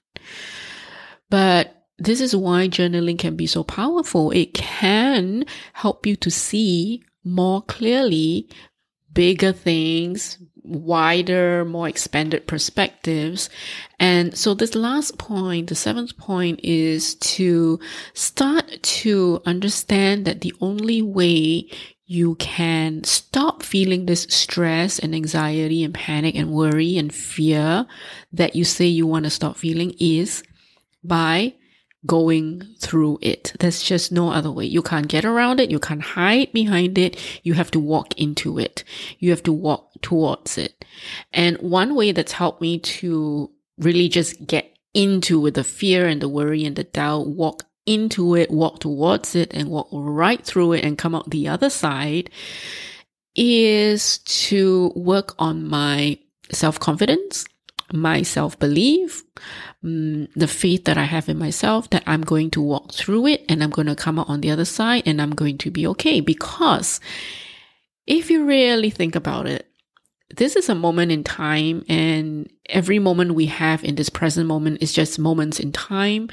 But 1.30 1.86
this 1.98 2.20
is 2.20 2.36
why 2.36 2.68
journaling 2.68 3.18
can 3.18 3.36
be 3.36 3.48
so 3.48 3.64
powerful. 3.64 4.32
It 4.32 4.54
can 4.54 5.46
help 5.74 6.06
you 6.06 6.16
to 6.18 6.30
see 6.30 7.04
more 7.24 7.62
clearly 7.62 8.50
bigger 9.14 9.52
things, 9.52 10.38
wider, 10.64 11.66
more 11.66 11.88
expanded 11.88 12.46
perspectives. 12.46 13.50
And 14.00 14.38
so 14.38 14.54
this 14.54 14.76
last 14.76 15.18
point, 15.18 15.70
the 15.70 15.76
seventh 15.76 16.18
point 16.18 16.60
is 16.64 17.16
to 17.16 17.80
start 18.14 18.84
to 18.84 19.42
understand 19.46 20.26
that 20.26 20.42
the 20.42 20.54
only 20.60 21.02
way 21.02 21.70
you 22.08 22.36
can 22.36 23.04
stop 23.04 23.62
feeling 23.62 24.06
this 24.06 24.24
stress 24.30 24.98
and 24.98 25.14
anxiety 25.14 25.84
and 25.84 25.94
panic 25.94 26.36
and 26.36 26.52
worry 26.52 26.98
and 26.98 27.14
fear 27.14 27.86
that 28.32 28.56
you 28.56 28.64
say 28.64 28.86
you 28.86 29.06
want 29.06 29.26
to 29.26 29.30
stop 29.30 29.58
feeling 29.58 29.94
is 30.00 30.42
by 31.04 31.54
going 32.06 32.64
through 32.80 33.20
it. 33.22 33.52
There's 33.60 33.84
just 33.84 34.14
no 34.14 34.32
other 34.32 34.50
way. 34.50 34.66
You 34.66 34.82
can't 34.82 35.10
get 35.10 35.26
around 35.26 35.60
it. 35.60 35.70
You 35.70 35.80
can't 35.80 36.02
hide 36.02 36.54
behind 36.54 36.98
it. 36.98 37.20
You 37.44 37.56
have 37.56 37.72
to 37.72 37.80
walk 37.80 38.18
into 38.18 38.58
it. 38.58 38.86
You 39.20 39.32
have 39.32 39.44
to 39.44 39.52
walk 39.52 39.92
towards 40.02 40.58
it. 40.58 40.86
And 41.34 41.58
one 41.58 41.94
way 41.94 42.14
that's 42.14 42.32
helped 42.32 42.62
me 42.62 42.80
to 42.80 43.52
really 43.78 44.08
just 44.08 44.48
get 44.48 44.78
into 44.94 45.42
with 45.42 45.56
the 45.56 45.64
fear 45.66 46.08
and 46.08 46.22
the 46.22 46.30
worry 46.30 46.64
and 46.64 46.78
the 46.78 46.86
doubt, 46.86 47.28
walk 47.28 47.67
into 47.88 48.36
it, 48.36 48.51
walk 48.51 48.79
towards 48.79 49.34
it 49.36 49.51
and 49.53 49.70
walk 49.70 49.88
right 49.91 50.44
through 50.44 50.74
it 50.74 50.84
and 50.84 50.98
come 50.98 51.15
out 51.15 51.29
the 51.29 51.48
other 51.48 51.70
side 51.70 52.29
is 53.36 54.17
to 54.20 54.91
work 54.96 55.36
on 55.39 55.65
my 55.65 56.17
self 56.51 56.79
confidence, 56.79 57.46
my 57.94 58.22
self 58.22 58.60
belief, 58.60 59.24
um, 59.84 60.27
the 60.36 60.48
faith 60.48 60.86
that 60.86 60.98
I 60.98 61.03
have 61.03 61.29
in 61.29 61.38
myself 61.38 61.89
that 61.91 62.03
I'm 62.06 62.22
going 62.22 62.51
to 62.51 62.62
walk 62.62 62.94
through 62.94 63.27
it 63.27 63.46
and 63.48 63.63
I'm 63.63 63.70
going 63.70 63.88
to 63.88 63.96
come 63.96 64.20
out 64.20 64.29
on 64.29 64.41
the 64.41 64.51
other 64.51 64.65
side 64.65 65.03
and 65.06 65.22
I'm 65.22 65.32
going 65.32 65.58
to 65.60 65.72
be 65.72 65.88
okay. 65.88 66.20
Because 66.20 67.00
if 68.06 68.29
you 68.29 68.46
really 68.46 68.89
think 68.89 69.15
about 69.15 69.48
it, 69.48 69.67
this 70.36 70.58
is 70.58 70.68
a 70.68 70.76
moment 70.76 71.12
in 71.12 71.24
time 71.24 71.86
and 71.88 72.52
every 72.68 73.00
moment 73.00 73.34
we 73.34 73.46
have 73.46 73.84
in 73.84 73.96
this 73.96 74.10
present 74.10 74.46
moment 74.46 74.82
is 74.82 74.92
just 74.92 75.18
moments 75.18 75.60
in 75.60 75.72
time. 75.72 76.30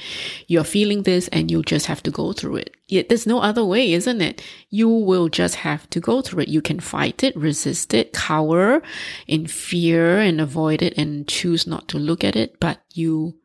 You're 0.48 0.64
feeling 0.64 1.04
this 1.04 1.28
and 1.28 1.48
you 1.48 1.62
just 1.62 1.86
have 1.86 2.02
to 2.02 2.10
go 2.10 2.32
through 2.32 2.56
it. 2.56 2.76
Yet 2.88 3.08
there's 3.08 3.26
no 3.26 3.40
other 3.40 3.64
way, 3.64 3.92
isn't 3.92 4.20
it? 4.20 4.42
You 4.68 4.88
will 4.88 5.28
just 5.28 5.56
have 5.56 5.88
to 5.90 6.00
go 6.00 6.22
through 6.22 6.42
it. 6.42 6.48
You 6.48 6.60
can 6.60 6.80
fight 6.80 7.22
it, 7.22 7.36
resist 7.36 7.94
it, 7.94 8.12
cower 8.12 8.82
in 9.28 9.46
fear 9.46 10.18
and 10.18 10.40
avoid 10.40 10.82
it 10.82 10.98
and 10.98 11.28
choose 11.28 11.66
not 11.66 11.86
to 11.88 11.98
look 11.98 12.24
at 12.24 12.34
it, 12.34 12.58
but 12.58 12.80
you 12.92 13.38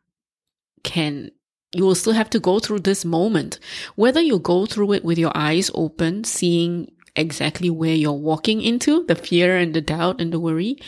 can 0.82 1.30
you 1.72 1.84
will 1.84 1.94
still 1.94 2.14
have 2.14 2.30
to 2.30 2.40
go 2.40 2.58
through 2.58 2.80
this 2.80 3.04
moment. 3.04 3.60
Whether 3.94 4.20
you 4.20 4.40
go 4.40 4.66
through 4.66 4.94
it 4.94 5.04
with 5.04 5.18
your 5.18 5.30
eyes 5.36 5.70
open, 5.72 6.24
seeing 6.24 6.90
exactly 7.16 7.70
where 7.70 7.94
you're 7.94 8.12
walking 8.12 8.62
into 8.62 9.04
the 9.04 9.14
fear 9.14 9.56
and 9.56 9.74
the 9.74 9.80
doubt 9.80 10.20
and 10.20 10.32
the 10.32 10.40
worry, 10.40 10.78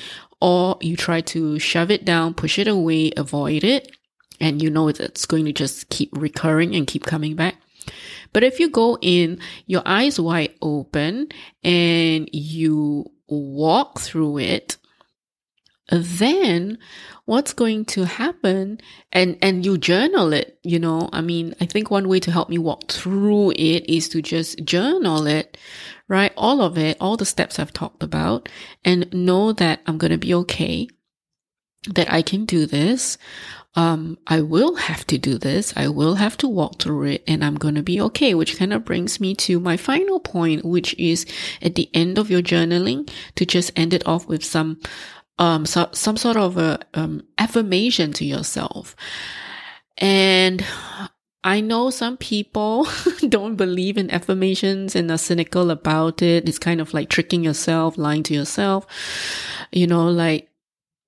or 0.40 0.76
you 0.80 0.96
try 0.96 1.20
to 1.20 1.58
shove 1.58 1.90
it 1.90 2.04
down, 2.04 2.34
push 2.34 2.58
it 2.58 2.68
away, 2.68 3.12
avoid 3.16 3.64
it, 3.64 3.90
and 4.40 4.62
you 4.62 4.70
know 4.70 4.88
it's 4.88 5.26
going 5.26 5.44
to 5.44 5.52
just 5.52 5.88
keep 5.88 6.10
recurring 6.12 6.74
and 6.74 6.86
keep 6.86 7.04
coming 7.04 7.36
back. 7.36 7.56
But 8.32 8.44
if 8.44 8.58
you 8.58 8.70
go 8.70 8.98
in, 9.00 9.40
your 9.66 9.82
eyes 9.84 10.18
wide 10.18 10.54
open 10.62 11.28
and 11.62 12.28
you 12.32 13.10
walk 13.28 14.00
through 14.00 14.38
it, 14.38 14.78
then 15.90 16.78
what's 17.26 17.52
going 17.52 17.84
to 17.84 18.04
happen 18.04 18.80
and 19.12 19.36
and 19.42 19.64
you 19.64 19.76
journal 19.76 20.32
it 20.32 20.58
you 20.62 20.78
know 20.78 21.08
i 21.12 21.20
mean 21.20 21.54
i 21.60 21.66
think 21.66 21.90
one 21.90 22.08
way 22.08 22.18
to 22.18 22.30
help 22.30 22.48
me 22.48 22.58
walk 22.58 22.90
through 22.90 23.50
it 23.50 23.88
is 23.88 24.08
to 24.08 24.22
just 24.22 24.62
journal 24.64 25.26
it 25.26 25.56
right 26.12 26.32
all 26.36 26.60
of 26.60 26.76
it 26.76 26.96
all 27.00 27.16
the 27.16 27.24
steps 27.24 27.58
i've 27.58 27.72
talked 27.72 28.02
about 28.02 28.48
and 28.84 29.12
know 29.12 29.52
that 29.52 29.80
i'm 29.86 29.98
going 29.98 30.12
to 30.12 30.18
be 30.18 30.34
okay 30.34 30.86
that 31.88 32.12
i 32.12 32.22
can 32.22 32.44
do 32.44 32.66
this 32.66 33.18
um, 33.74 34.18
I 34.26 34.42
will 34.42 34.74
have 34.74 35.06
to 35.06 35.16
do 35.16 35.38
this. 35.38 35.72
I 35.76 35.88
will 35.88 36.16
have 36.16 36.36
to 36.38 36.48
walk 36.48 36.78
through 36.78 37.04
it 37.04 37.24
and 37.26 37.42
I'm 37.42 37.54
going 37.54 37.74
to 37.76 37.82
be 37.82 38.00
okay, 38.02 38.34
which 38.34 38.58
kind 38.58 38.72
of 38.72 38.84
brings 38.84 39.18
me 39.18 39.34
to 39.36 39.58
my 39.58 39.78
final 39.78 40.20
point, 40.20 40.62
which 40.64 40.94
is 40.98 41.24
at 41.62 41.74
the 41.74 41.88
end 41.94 42.18
of 42.18 42.30
your 42.30 42.42
journaling 42.42 43.10
to 43.36 43.46
just 43.46 43.72
end 43.74 43.94
it 43.94 44.06
off 44.06 44.28
with 44.28 44.44
some 44.44 44.78
um, 45.38 45.64
so, 45.64 45.88
some 45.92 46.18
sort 46.18 46.36
of 46.36 46.58
a, 46.58 46.80
um, 46.94 47.22
affirmation 47.38 48.12
to 48.12 48.24
yourself. 48.24 48.94
And 49.98 50.64
I 51.44 51.60
know 51.60 51.90
some 51.90 52.16
people 52.16 52.86
don't 53.28 53.56
believe 53.56 53.96
in 53.98 54.10
affirmations 54.10 54.94
and 54.94 55.10
are 55.10 55.18
cynical 55.18 55.70
about 55.70 56.22
it. 56.22 56.48
It's 56.48 56.58
kind 56.58 56.80
of 56.80 56.94
like 56.94 57.08
tricking 57.08 57.42
yourself, 57.42 57.98
lying 57.98 58.22
to 58.24 58.34
yourself, 58.34 58.86
you 59.72 59.86
know, 59.86 60.08
like 60.08 60.48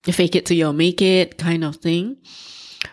fake 0.02 0.34
it 0.34 0.46
till 0.46 0.56
you 0.56 0.72
make 0.72 1.00
it 1.00 1.38
kind 1.38 1.64
of 1.64 1.76
thing. 1.76 2.16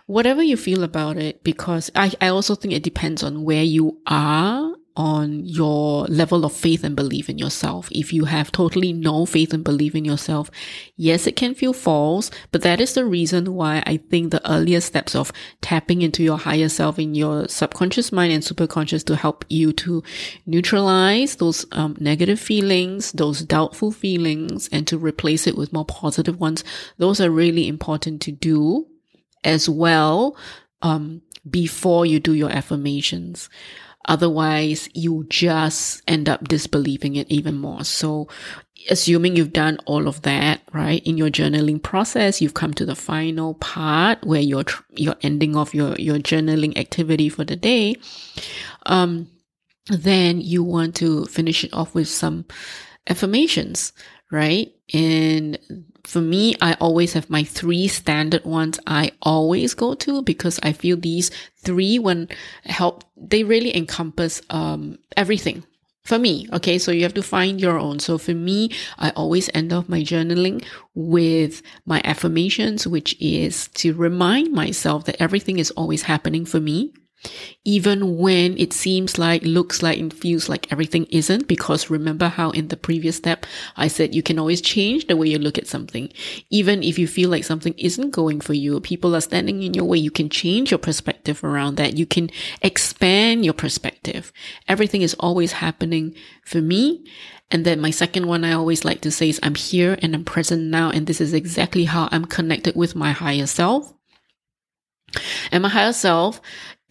Whatever 0.06 0.44
you 0.44 0.56
feel 0.56 0.84
about 0.84 1.18
it, 1.18 1.44
because 1.44 1.90
I, 1.96 2.14
I 2.22 2.28
also 2.28 2.56
think 2.56 2.74
it 2.74 2.84
depends 2.84 3.24
on 3.24 3.44
where 3.44 3.64
you 3.64 4.00
are 4.08 4.76
on 4.96 5.46
your 5.46 6.06
level 6.06 6.44
of 6.46 6.54
faith 6.54 6.84
and 6.84 6.96
belief 6.96 7.30
in 7.30 7.38
yourself. 7.38 7.88
If 7.92 8.12
you 8.12 8.26
have 8.26 8.52
totally 8.52 8.92
no 8.92 9.26
faith 9.26 9.54
and 9.54 9.64
belief 9.64 9.96
in 9.96 10.06
yourself, 10.06 10.52
yes, 10.98 11.28
it 11.28 11.36
can 11.36 11.56
feel 11.56 11.74
false, 11.74 12.30
but 12.52 12.62
that 12.64 12.82
is 12.82 12.94
the 12.94 13.06
reason 13.06 13.54
why 13.54 13.84
I 13.86 13.98
think 13.98 14.32
the 14.32 14.52
earlier 14.52 14.82
steps 14.82 15.16
of 15.16 15.32
tapping 15.62 16.02
into 16.02 16.24
your 16.24 16.38
higher 16.38 16.70
self 16.70 17.00
in 17.00 17.16
your 17.16 17.48
subconscious 17.48 18.12
mind 18.12 18.34
and 18.34 18.44
superconscious 18.44 19.06
to 19.06 19.16
help 19.16 19.46
you 19.50 19.72
to 19.74 20.04
neutralize 20.46 21.38
those 21.38 21.66
um, 21.72 21.96
negative 22.00 22.40
feelings, 22.40 23.12
those 23.14 23.42
doubtful 23.42 23.92
feelings, 23.92 24.68
and 24.72 24.88
to 24.88 24.98
replace 24.98 25.48
it 25.48 25.58
with 25.58 25.74
more 25.74 25.86
positive 25.86 26.40
ones. 26.40 26.64
Those 26.98 27.22
are 27.22 27.30
really 27.30 27.68
important 27.68 28.22
to 28.24 28.32
do 28.32 28.88
as 29.44 29.70
well 29.70 30.36
um, 30.82 31.22
before 31.50 32.06
you 32.06 32.20
do 32.20 32.34
your 32.34 32.52
affirmations. 32.52 33.50
Otherwise, 34.06 34.90
you 34.94 35.26
just 35.30 36.02
end 36.08 36.28
up 36.28 36.48
disbelieving 36.48 37.16
it 37.16 37.30
even 37.30 37.56
more. 37.56 37.84
So 37.84 38.28
assuming 38.90 39.36
you've 39.36 39.54
done 39.54 39.78
all 39.86 40.08
of 40.08 40.24
that, 40.24 40.62
right? 40.74 41.06
In 41.06 41.18
your 41.18 41.30
journaling 41.30 41.82
process, 41.82 42.42
you've 42.42 42.54
come 42.54 42.74
to 42.74 42.86
the 42.86 42.96
final 42.96 43.54
part 43.56 44.24
where 44.24 44.42
you're, 44.42 44.66
you're 44.96 45.16
ending 45.22 45.56
off 45.56 45.76
your, 45.76 45.96
your 45.96 46.18
journaling 46.18 46.78
activity 46.78 47.30
for 47.30 47.44
the 47.44 47.56
day. 47.56 47.96
Um, 48.86 49.28
then 49.88 50.42
you 50.42 50.64
want 50.64 50.96
to 50.96 51.26
finish 51.26 51.64
it 51.64 51.74
off 51.74 51.94
with 51.94 52.08
some 52.08 52.46
affirmations, 53.08 53.94
right? 54.32 54.74
And 54.94 55.60
for 56.04 56.22
me, 56.22 56.56
I 56.62 56.74
always 56.76 57.14
have 57.14 57.30
my 57.30 57.44
three 57.44 57.88
standard 57.88 58.44
ones 58.46 58.80
I 58.88 59.12
always 59.22 59.74
go 59.74 59.94
to 59.96 60.22
because 60.22 60.60
I 60.64 60.74
feel 60.74 60.98
these 60.98 61.32
three 61.58 62.00
when 62.00 62.30
help, 62.66 63.04
they 63.16 63.44
really 63.44 63.76
encompass, 63.76 64.42
um, 64.50 64.98
everything 65.16 65.64
for 66.04 66.18
me. 66.18 66.48
Okay. 66.52 66.78
So 66.78 66.92
you 66.92 67.04
have 67.04 67.14
to 67.14 67.24
find 67.24 67.62
your 67.62 67.78
own. 67.80 68.00
So 68.00 68.18
for 68.18 68.34
me, 68.34 68.72
I 68.98 69.12
always 69.12 69.50
end 69.54 69.72
off 69.72 69.88
my 69.88 70.02
journaling 70.02 70.66
with 70.96 71.62
my 71.86 72.02
affirmations, 72.04 72.88
which 72.88 73.16
is 73.22 73.68
to 73.76 73.94
remind 73.94 74.52
myself 74.52 75.06
that 75.06 75.22
everything 75.22 75.60
is 75.60 75.72
always 75.72 76.04
happening 76.04 76.46
for 76.46 76.60
me 76.60 76.94
even 77.64 78.18
when 78.18 78.58
it 78.58 78.74
seems 78.74 79.20
like, 79.20 79.44
looks 79.44 79.84
like, 79.84 80.00
and 80.00 80.14
feels 80.14 80.50
like 80.50 80.72
everything 80.72 81.06
isn't. 81.06 81.48
Because 81.48 81.90
remember 81.90 82.28
how 82.28 82.50
in 82.52 82.70
the 82.70 82.78
previous 82.78 83.18
step 83.18 83.46
I 83.78 83.88
said 83.88 84.16
you 84.16 84.24
can 84.24 84.40
always 84.40 84.62
change 84.62 85.08
the 85.08 85.18
way 85.18 85.28
you 85.28 85.38
look 85.38 85.58
at 85.58 85.68
something. 85.68 86.12
Even 86.50 86.82
if 86.82 86.98
you 86.98 87.08
feel 87.08 87.30
like 87.30 87.44
something 87.44 87.74
isn't 87.78 88.12
going 88.12 88.42
for 88.42 88.54
you, 88.54 88.80
people 88.80 89.16
are 89.16 89.22
standing 89.22 89.62
in 89.62 89.74
your 89.74 89.86
way, 89.86 89.98
you 89.98 90.12
can 90.12 90.30
change 90.30 90.72
your 90.72 90.80
perspective 90.80 91.44
around 91.44 91.76
that. 91.76 91.98
You 91.98 92.06
can 92.06 92.32
expand 92.62 93.46
your 93.46 93.54
perspective. 93.54 94.34
Everything 94.68 95.02
is 95.02 95.16
always 95.20 95.52
happening 95.54 96.16
for 96.44 96.62
me. 96.62 97.06
And 97.52 97.66
then 97.66 97.82
my 97.82 97.92
second 97.92 98.28
one 98.28 98.46
I 98.46 98.54
always 98.54 98.86
like 98.86 99.02
to 99.02 99.12
say 99.12 99.30
is 99.30 99.40
I'm 99.44 99.56
here 99.56 99.98
and 100.02 100.16
I'm 100.16 100.24
present 100.24 100.64
now. 100.64 100.90
And 100.90 101.06
this 101.06 101.22
is 101.22 101.34
exactly 101.34 101.84
how 101.84 102.08
I'm 102.12 102.26
connected 102.26 102.76
with 102.76 102.96
my 102.96 103.12
higher 103.12 103.46
self. 103.46 103.94
And 105.52 105.64
my 105.64 105.70
higher 105.70 105.94
self 105.94 106.42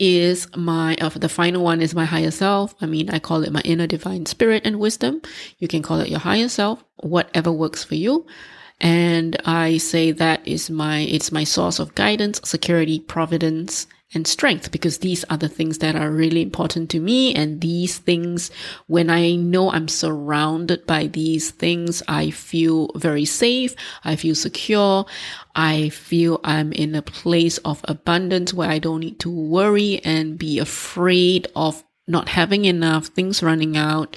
is 0.01 0.49
my, 0.57 0.97
uh, 1.01 1.11
the 1.11 1.29
final 1.29 1.63
one 1.63 1.83
is 1.83 1.95
my 1.95 2.07
higher 2.07 2.31
self. 2.31 2.75
I 2.81 2.87
mean, 2.87 3.11
I 3.11 3.19
call 3.19 3.45
it 3.45 3.53
my 3.53 3.61
inner 3.61 3.87
divine 3.87 4.27
spirit 4.27 4.63
and 4.65 4.81
wisdom. 4.81 5.21
You 5.59 5.69
can 5.69 5.83
call 5.83 6.01
it 6.01 6.09
your 6.09 6.19
higher 6.19 6.49
self, 6.49 6.83
whatever 6.97 7.53
works 7.53 7.85
for 7.85 7.95
you. 7.95 8.27
And 8.81 9.37
I 9.45 9.77
say 9.77 10.11
that 10.13 10.41
is 10.49 10.71
my, 10.71 11.01
it's 11.01 11.31
my 11.31 11.45
source 11.45 11.79
of 11.79 11.95
guidance, 11.95 12.41
security, 12.45 12.99
providence, 12.99 13.87
and 14.13 14.27
strength 14.27 14.73
because 14.73 14.99
these 14.99 15.25
are 15.25 15.37
the 15.37 15.49
things 15.49 15.79
that 15.79 15.95
are 15.95 16.11
really 16.11 16.43
important 16.43 16.91
to 16.91 17.01
me. 17.01 17.35
And 17.35 17.61
these 17.61 17.99
things, 17.99 18.51
when 18.87 19.09
I 19.09 19.37
know 19.37 19.71
I'm 19.71 19.89
surrounded 19.89 20.87
by 20.87 21.07
these 21.07 21.51
things, 21.51 22.03
I 22.09 22.31
feel 22.31 22.91
very 22.97 23.25
safe. 23.25 23.75
I 24.05 24.17
feel 24.17 24.35
secure. 24.35 25.07
I 25.55 25.91
feel 25.91 26.41
I'm 26.43 26.73
in 26.73 26.95
a 26.95 27.03
place 27.03 27.59
of 27.59 27.81
abundance 27.85 28.53
where 28.53 28.71
I 28.71 28.79
don't 28.79 29.01
need 29.01 29.21
to 29.21 29.31
worry 29.31 30.01
and 30.05 30.39
be 30.39 30.59
afraid 30.59 31.47
of 31.55 31.85
not 32.09 32.29
having 32.29 32.65
enough, 32.65 33.07
things 33.07 33.43
running 33.43 33.77
out. 33.77 34.17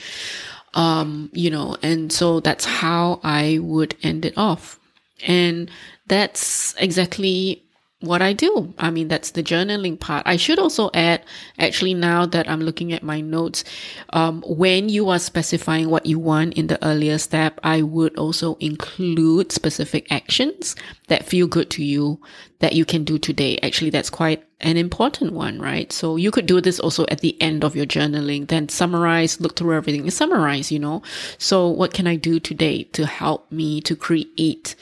Um, 0.73 1.29
you 1.34 1.51
know, 1.51 1.77
and 1.84 2.12
so 2.12 2.39
that's 2.39 2.65
how 2.65 3.19
I 3.23 3.60
would 3.62 3.95
end 4.01 4.25
it 4.25 4.36
off. 4.36 4.79
And 5.27 5.69
that's 6.08 6.73
exactly 6.79 7.62
what 8.04 8.22
I 8.22 8.34
do. 8.34 8.74
I 8.78 8.92
mean, 8.92 9.08
that's 9.08 9.32
the 9.32 9.42
journaling 9.42 9.98
part. 9.98 10.24
I 10.26 10.36
should 10.36 10.60
also 10.60 10.89
add, 10.94 11.24
actually, 11.58 11.94
now 11.94 12.26
that 12.26 12.50
I'm 12.50 12.60
looking 12.60 12.92
at 12.92 13.02
my 13.02 13.22
notes, 13.22 13.63
um, 14.10 14.44
when 14.46 14.89
you 14.89 15.08
are 15.10 15.20
specifying 15.20 15.89
what 15.89 16.06
you 16.06 16.20
want 16.20 16.56
in 16.56 16.68
the 16.68 16.86
earlier 16.86 17.18
step, 17.18 17.62
I 17.63 17.82
would 17.82 18.18
also 18.18 18.56
include 18.56 19.54
specific 19.54 20.12
actions 20.12 20.76
that 21.08 21.26
feel 21.26 21.48
good 21.48 21.70
to 21.72 21.84
you 21.84 22.20
that 22.60 22.74
you 22.74 22.84
can 22.84 23.06
do 23.06 23.18
today. 23.18 23.58
Actually, 23.63 23.89
that's 23.89 24.10
quite 24.10 24.44
an 24.60 24.76
important 24.76 25.32
one, 25.32 25.60
right? 25.62 25.92
So 25.94 26.18
you 26.18 26.30
could 26.30 26.46
do 26.46 26.60
this 26.60 26.82
also 26.82 27.06
at 27.08 27.22
the 27.22 27.42
end 27.42 27.63
of 27.63 27.74
your 27.74 27.86
journaling, 27.86 28.50
then 28.50 28.68
summarize, 28.68 29.39
look 29.39 29.56
through 29.56 29.78
everything 29.78 30.02
and 30.02 30.13
summarize, 30.13 30.74
you 30.74 30.80
know? 30.80 31.02
So 31.38 31.70
what 31.70 31.94
can 31.94 32.06
I 32.06 32.18
do 32.18 32.39
today 32.39 32.84
to 32.94 33.06
help 33.06 33.50
me 33.50 33.80
to 33.82 33.96
create 33.96 34.76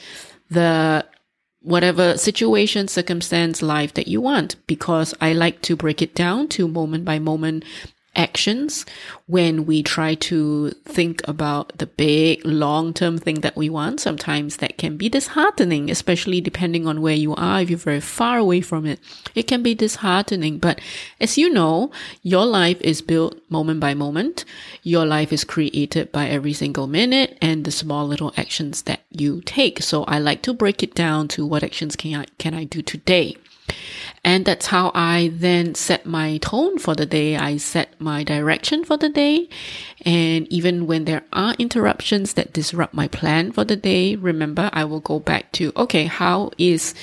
the 0.50 1.06
whatever 1.62 2.18
situation, 2.18 2.88
circumstance, 2.88 3.62
life 3.62 3.94
that 3.94 4.08
you 4.08 4.20
want, 4.20 4.56
because 4.66 5.14
I 5.20 5.32
like 5.32 5.62
to 5.62 5.76
break 5.76 6.02
it 6.02 6.14
down 6.14 6.48
to 6.48 6.68
moment 6.68 7.04
by 7.04 7.18
moment 7.18 7.64
actions 8.14 8.84
when 9.26 9.64
we 9.64 9.82
try 9.82 10.14
to 10.14 10.70
think 10.84 11.22
about 11.26 11.78
the 11.78 11.86
big 11.86 12.44
long 12.44 12.92
term 12.92 13.18
thing 13.18 13.40
that 13.40 13.56
we 13.56 13.70
want. 13.70 14.00
Sometimes 14.00 14.58
that 14.58 14.78
can 14.78 14.96
be 14.96 15.08
disheartening, 15.08 15.90
especially 15.90 16.40
depending 16.40 16.86
on 16.86 17.00
where 17.00 17.14
you 17.14 17.34
are. 17.34 17.60
If 17.60 17.70
you're 17.70 17.78
very 17.78 18.00
far 18.00 18.38
away 18.38 18.60
from 18.60 18.86
it, 18.86 19.00
it 19.34 19.44
can 19.44 19.62
be 19.62 19.74
disheartening. 19.74 20.58
But 20.58 20.80
as 21.20 21.38
you 21.38 21.50
know, 21.50 21.90
your 22.22 22.44
life 22.44 22.80
is 22.80 23.02
built 23.02 23.40
moment 23.48 23.80
by 23.80 23.94
moment. 23.94 24.44
Your 24.82 25.06
life 25.06 25.32
is 25.32 25.44
created 25.44 26.12
by 26.12 26.28
every 26.28 26.52
single 26.52 26.86
minute 26.86 27.38
and 27.40 27.64
the 27.64 27.70
small 27.70 28.06
little 28.06 28.32
actions 28.36 28.82
that 28.82 29.00
you 29.10 29.40
take. 29.42 29.82
So 29.82 30.04
I 30.04 30.18
like 30.18 30.42
to 30.42 30.52
break 30.52 30.82
it 30.82 30.94
down 30.94 31.28
to 31.28 31.46
what 31.46 31.62
actions 31.62 31.96
can 31.96 32.14
I, 32.14 32.26
can 32.38 32.54
I 32.54 32.64
do 32.64 32.82
today? 32.82 33.36
And 34.24 34.44
that's 34.44 34.66
how 34.66 34.92
I 34.94 35.32
then 35.34 35.74
set 35.74 36.06
my 36.06 36.38
tone 36.38 36.78
for 36.78 36.94
the 36.94 37.06
day. 37.06 37.36
I 37.36 37.56
set 37.56 38.00
my 38.00 38.22
direction 38.22 38.84
for 38.84 38.96
the 38.96 39.08
day. 39.08 39.48
And 40.04 40.46
even 40.46 40.86
when 40.86 41.06
there 41.06 41.24
are 41.32 41.54
interruptions 41.58 42.34
that 42.34 42.52
disrupt 42.52 42.94
my 42.94 43.08
plan 43.08 43.50
for 43.50 43.64
the 43.64 43.74
day, 43.76 44.14
remember, 44.14 44.70
I 44.72 44.84
will 44.84 45.00
go 45.00 45.18
back 45.18 45.50
to, 45.52 45.72
okay, 45.76 46.04
how 46.04 46.52
is 46.56 46.94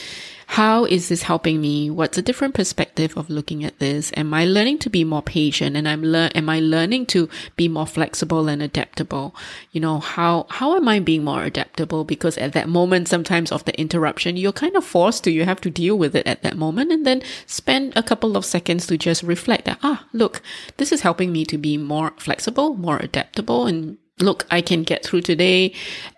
how 0.54 0.84
is 0.86 1.10
this 1.10 1.22
helping 1.22 1.62
me? 1.62 1.92
What's 1.92 2.18
a 2.18 2.24
different 2.24 2.56
perspective 2.56 3.16
of 3.16 3.30
looking 3.30 3.64
at 3.64 3.78
this? 3.78 4.12
Am 4.18 4.34
I 4.34 4.46
learning 4.46 4.80
to 4.80 4.90
be 4.90 5.04
more 5.04 5.22
patient 5.22 5.76
and 5.76 5.88
I'm 5.88 6.02
learn, 6.02 6.32
am 6.32 6.50
I 6.50 6.60
learning 6.60 7.06
to 7.14 7.30
be 7.56 7.68
more 7.68 7.86
flexible 7.86 8.48
and 8.48 8.60
adaptable? 8.60 9.36
You 9.72 9.80
know, 9.82 10.00
how, 10.00 10.48
how 10.50 10.76
am 10.76 10.88
I 10.88 11.02
being 11.02 11.24
more 11.24 11.44
adaptable? 11.44 12.04
Because 12.04 12.36
at 12.40 12.54
that 12.54 12.68
moment, 12.68 13.08
sometimes 13.08 13.52
of 13.52 13.64
the 13.66 13.80
interruption, 13.80 14.38
you're 14.38 14.52
kind 14.52 14.76
of 14.76 14.84
forced 14.84 15.24
to, 15.26 15.32
you 15.32 15.46
have 15.46 15.62
to 15.62 15.70
deal 15.70 15.96
with 15.96 16.16
it 16.16 16.26
at 16.26 16.42
that 16.42 16.58
moment 16.58 16.92
and 16.92 17.06
then 17.06 17.22
spend 17.46 17.94
a 17.96 18.02
couple 18.02 18.36
of 18.36 18.44
seconds 18.44 18.88
to 18.88 18.98
just 18.98 19.22
reflect 19.22 19.66
that, 19.66 19.78
ah, 19.84 20.08
look, 20.14 20.42
this 20.78 20.92
is 20.92 21.02
helping 21.02 21.32
me 21.32 21.46
to 21.46 21.60
be 21.60 21.78
more 21.78 22.12
flexible, 22.18 22.74
more 22.74 22.98
adaptable 22.98 23.68
and 23.68 24.00
look, 24.22 24.46
I 24.52 24.62
can 24.62 24.84
get 24.84 25.06
through 25.06 25.22
today 25.22 25.74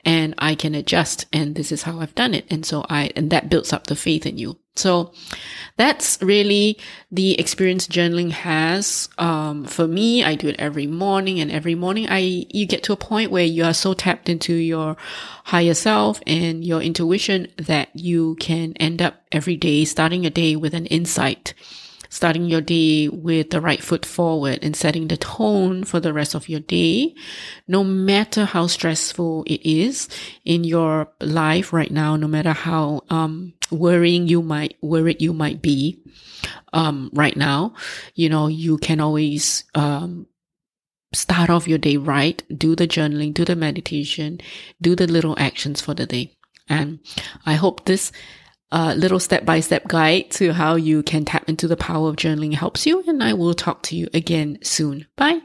and 0.05 0.33
I 0.37 0.55
can 0.55 0.75
adjust 0.75 1.25
and 1.31 1.55
this 1.55 1.71
is 1.71 1.83
how 1.83 1.99
I've 1.99 2.15
done 2.15 2.33
it. 2.33 2.45
And 2.49 2.65
so 2.65 2.85
I, 2.89 3.11
and 3.15 3.29
that 3.31 3.49
builds 3.49 3.73
up 3.73 3.87
the 3.87 3.95
faith 3.95 4.25
in 4.25 4.37
you. 4.37 4.57
So 4.75 5.11
that's 5.75 6.17
really 6.21 6.79
the 7.11 7.37
experience 7.39 7.87
journaling 7.87 8.31
has. 8.31 9.09
Um, 9.17 9.65
for 9.65 9.85
me, 9.85 10.23
I 10.23 10.35
do 10.35 10.47
it 10.47 10.55
every 10.59 10.87
morning 10.87 11.39
and 11.39 11.51
every 11.51 11.75
morning 11.75 12.07
I, 12.09 12.45
you 12.49 12.65
get 12.65 12.83
to 12.83 12.93
a 12.93 12.97
point 12.97 13.31
where 13.31 13.43
you 13.43 13.65
are 13.65 13.73
so 13.73 13.93
tapped 13.93 14.29
into 14.29 14.53
your 14.53 14.95
higher 15.43 15.73
self 15.73 16.21
and 16.25 16.63
your 16.63 16.81
intuition 16.81 17.47
that 17.57 17.89
you 17.93 18.35
can 18.35 18.73
end 18.77 19.01
up 19.01 19.21
every 19.31 19.57
day 19.57 19.83
starting 19.83 20.25
a 20.25 20.29
day 20.29 20.55
with 20.55 20.73
an 20.73 20.85
insight 20.85 21.53
starting 22.11 22.43
your 22.43 22.59
day 22.59 23.07
with 23.07 23.51
the 23.51 23.61
right 23.61 23.81
foot 23.81 24.05
forward 24.05 24.59
and 24.61 24.75
setting 24.75 25.07
the 25.07 25.15
tone 25.15 25.85
for 25.85 26.01
the 26.01 26.11
rest 26.11 26.35
of 26.35 26.49
your 26.49 26.59
day, 26.59 27.15
no 27.69 27.85
matter 27.85 28.43
how 28.43 28.67
stressful 28.67 29.43
it 29.47 29.61
is 29.65 30.09
in 30.43 30.65
your 30.65 31.07
life 31.21 31.71
right 31.71 31.89
now, 31.89 32.17
no 32.17 32.27
matter 32.27 32.51
how, 32.51 33.01
um, 33.09 33.53
worrying 33.71 34.27
you 34.27 34.41
might, 34.41 34.75
worried 34.81 35.21
you 35.21 35.31
might 35.31 35.61
be, 35.61 36.03
um, 36.73 37.09
right 37.13 37.37
now, 37.37 37.73
you 38.13 38.27
know, 38.27 38.47
you 38.47 38.77
can 38.77 38.99
always, 38.99 39.63
um, 39.73 40.27
start 41.13 41.49
off 41.49 41.67
your 41.67 41.77
day 41.77 41.95
right, 41.95 42.43
do 42.57 42.75
the 42.75 42.87
journaling, 42.87 43.33
do 43.33 43.45
the 43.45 43.55
meditation, 43.55 44.41
do 44.81 44.95
the 44.97 45.07
little 45.07 45.39
actions 45.39 45.79
for 45.79 45.93
the 45.93 46.05
day. 46.05 46.35
And 46.67 46.99
I 47.45 47.53
hope 47.53 47.85
this 47.85 48.11
a 48.71 48.95
little 48.95 49.19
step 49.19 49.45
by 49.45 49.59
step 49.59 49.87
guide 49.87 50.31
to 50.31 50.53
how 50.53 50.75
you 50.75 51.03
can 51.03 51.25
tap 51.25 51.49
into 51.49 51.67
the 51.67 51.77
power 51.77 52.09
of 52.09 52.15
journaling 52.15 52.53
helps 52.53 52.85
you. 52.85 53.03
And 53.07 53.23
I 53.23 53.33
will 53.33 53.53
talk 53.53 53.83
to 53.83 53.95
you 53.95 54.07
again 54.13 54.59
soon. 54.63 55.07
Bye. 55.17 55.41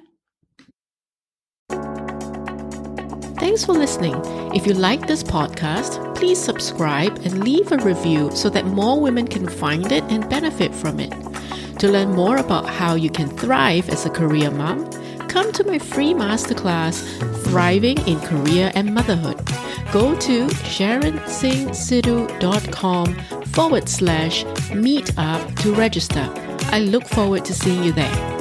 Thanks 3.38 3.64
for 3.64 3.72
listening. 3.72 4.14
If 4.54 4.66
you 4.66 4.74
like 4.74 5.06
this 5.06 5.22
podcast, 5.22 6.16
please 6.16 6.38
subscribe 6.38 7.18
and 7.18 7.44
leave 7.44 7.70
a 7.70 7.78
review 7.78 8.30
so 8.34 8.48
that 8.50 8.64
more 8.66 9.00
women 9.00 9.26
can 9.26 9.48
find 9.48 9.92
it 9.92 10.04
and 10.04 10.28
benefit 10.28 10.74
from 10.74 11.00
it. 11.00 11.12
To 11.80 11.88
learn 11.88 12.12
more 12.12 12.38
about 12.38 12.66
how 12.68 12.94
you 12.94 13.10
can 13.10 13.28
thrive 13.28 13.90
as 13.90 14.06
a 14.06 14.10
career 14.10 14.50
mom, 14.50 14.90
come 15.36 15.52
to 15.52 15.64
my 15.64 15.78
free 15.78 16.14
masterclass, 16.14 17.04
Thriving 17.44 17.98
in 18.08 18.18
Career 18.20 18.72
and 18.74 18.94
Motherhood 18.94 19.36
go 19.92 20.16
to 20.16 20.46
sharonsinghsidhu.com 20.46 23.14
forward 23.44 23.86
slash 23.86 24.44
meetup 24.72 25.60
to 25.60 25.74
register. 25.74 26.32
I 26.72 26.80
look 26.80 27.06
forward 27.06 27.44
to 27.44 27.52
seeing 27.52 27.84
you 27.84 27.92
there. 27.92 28.35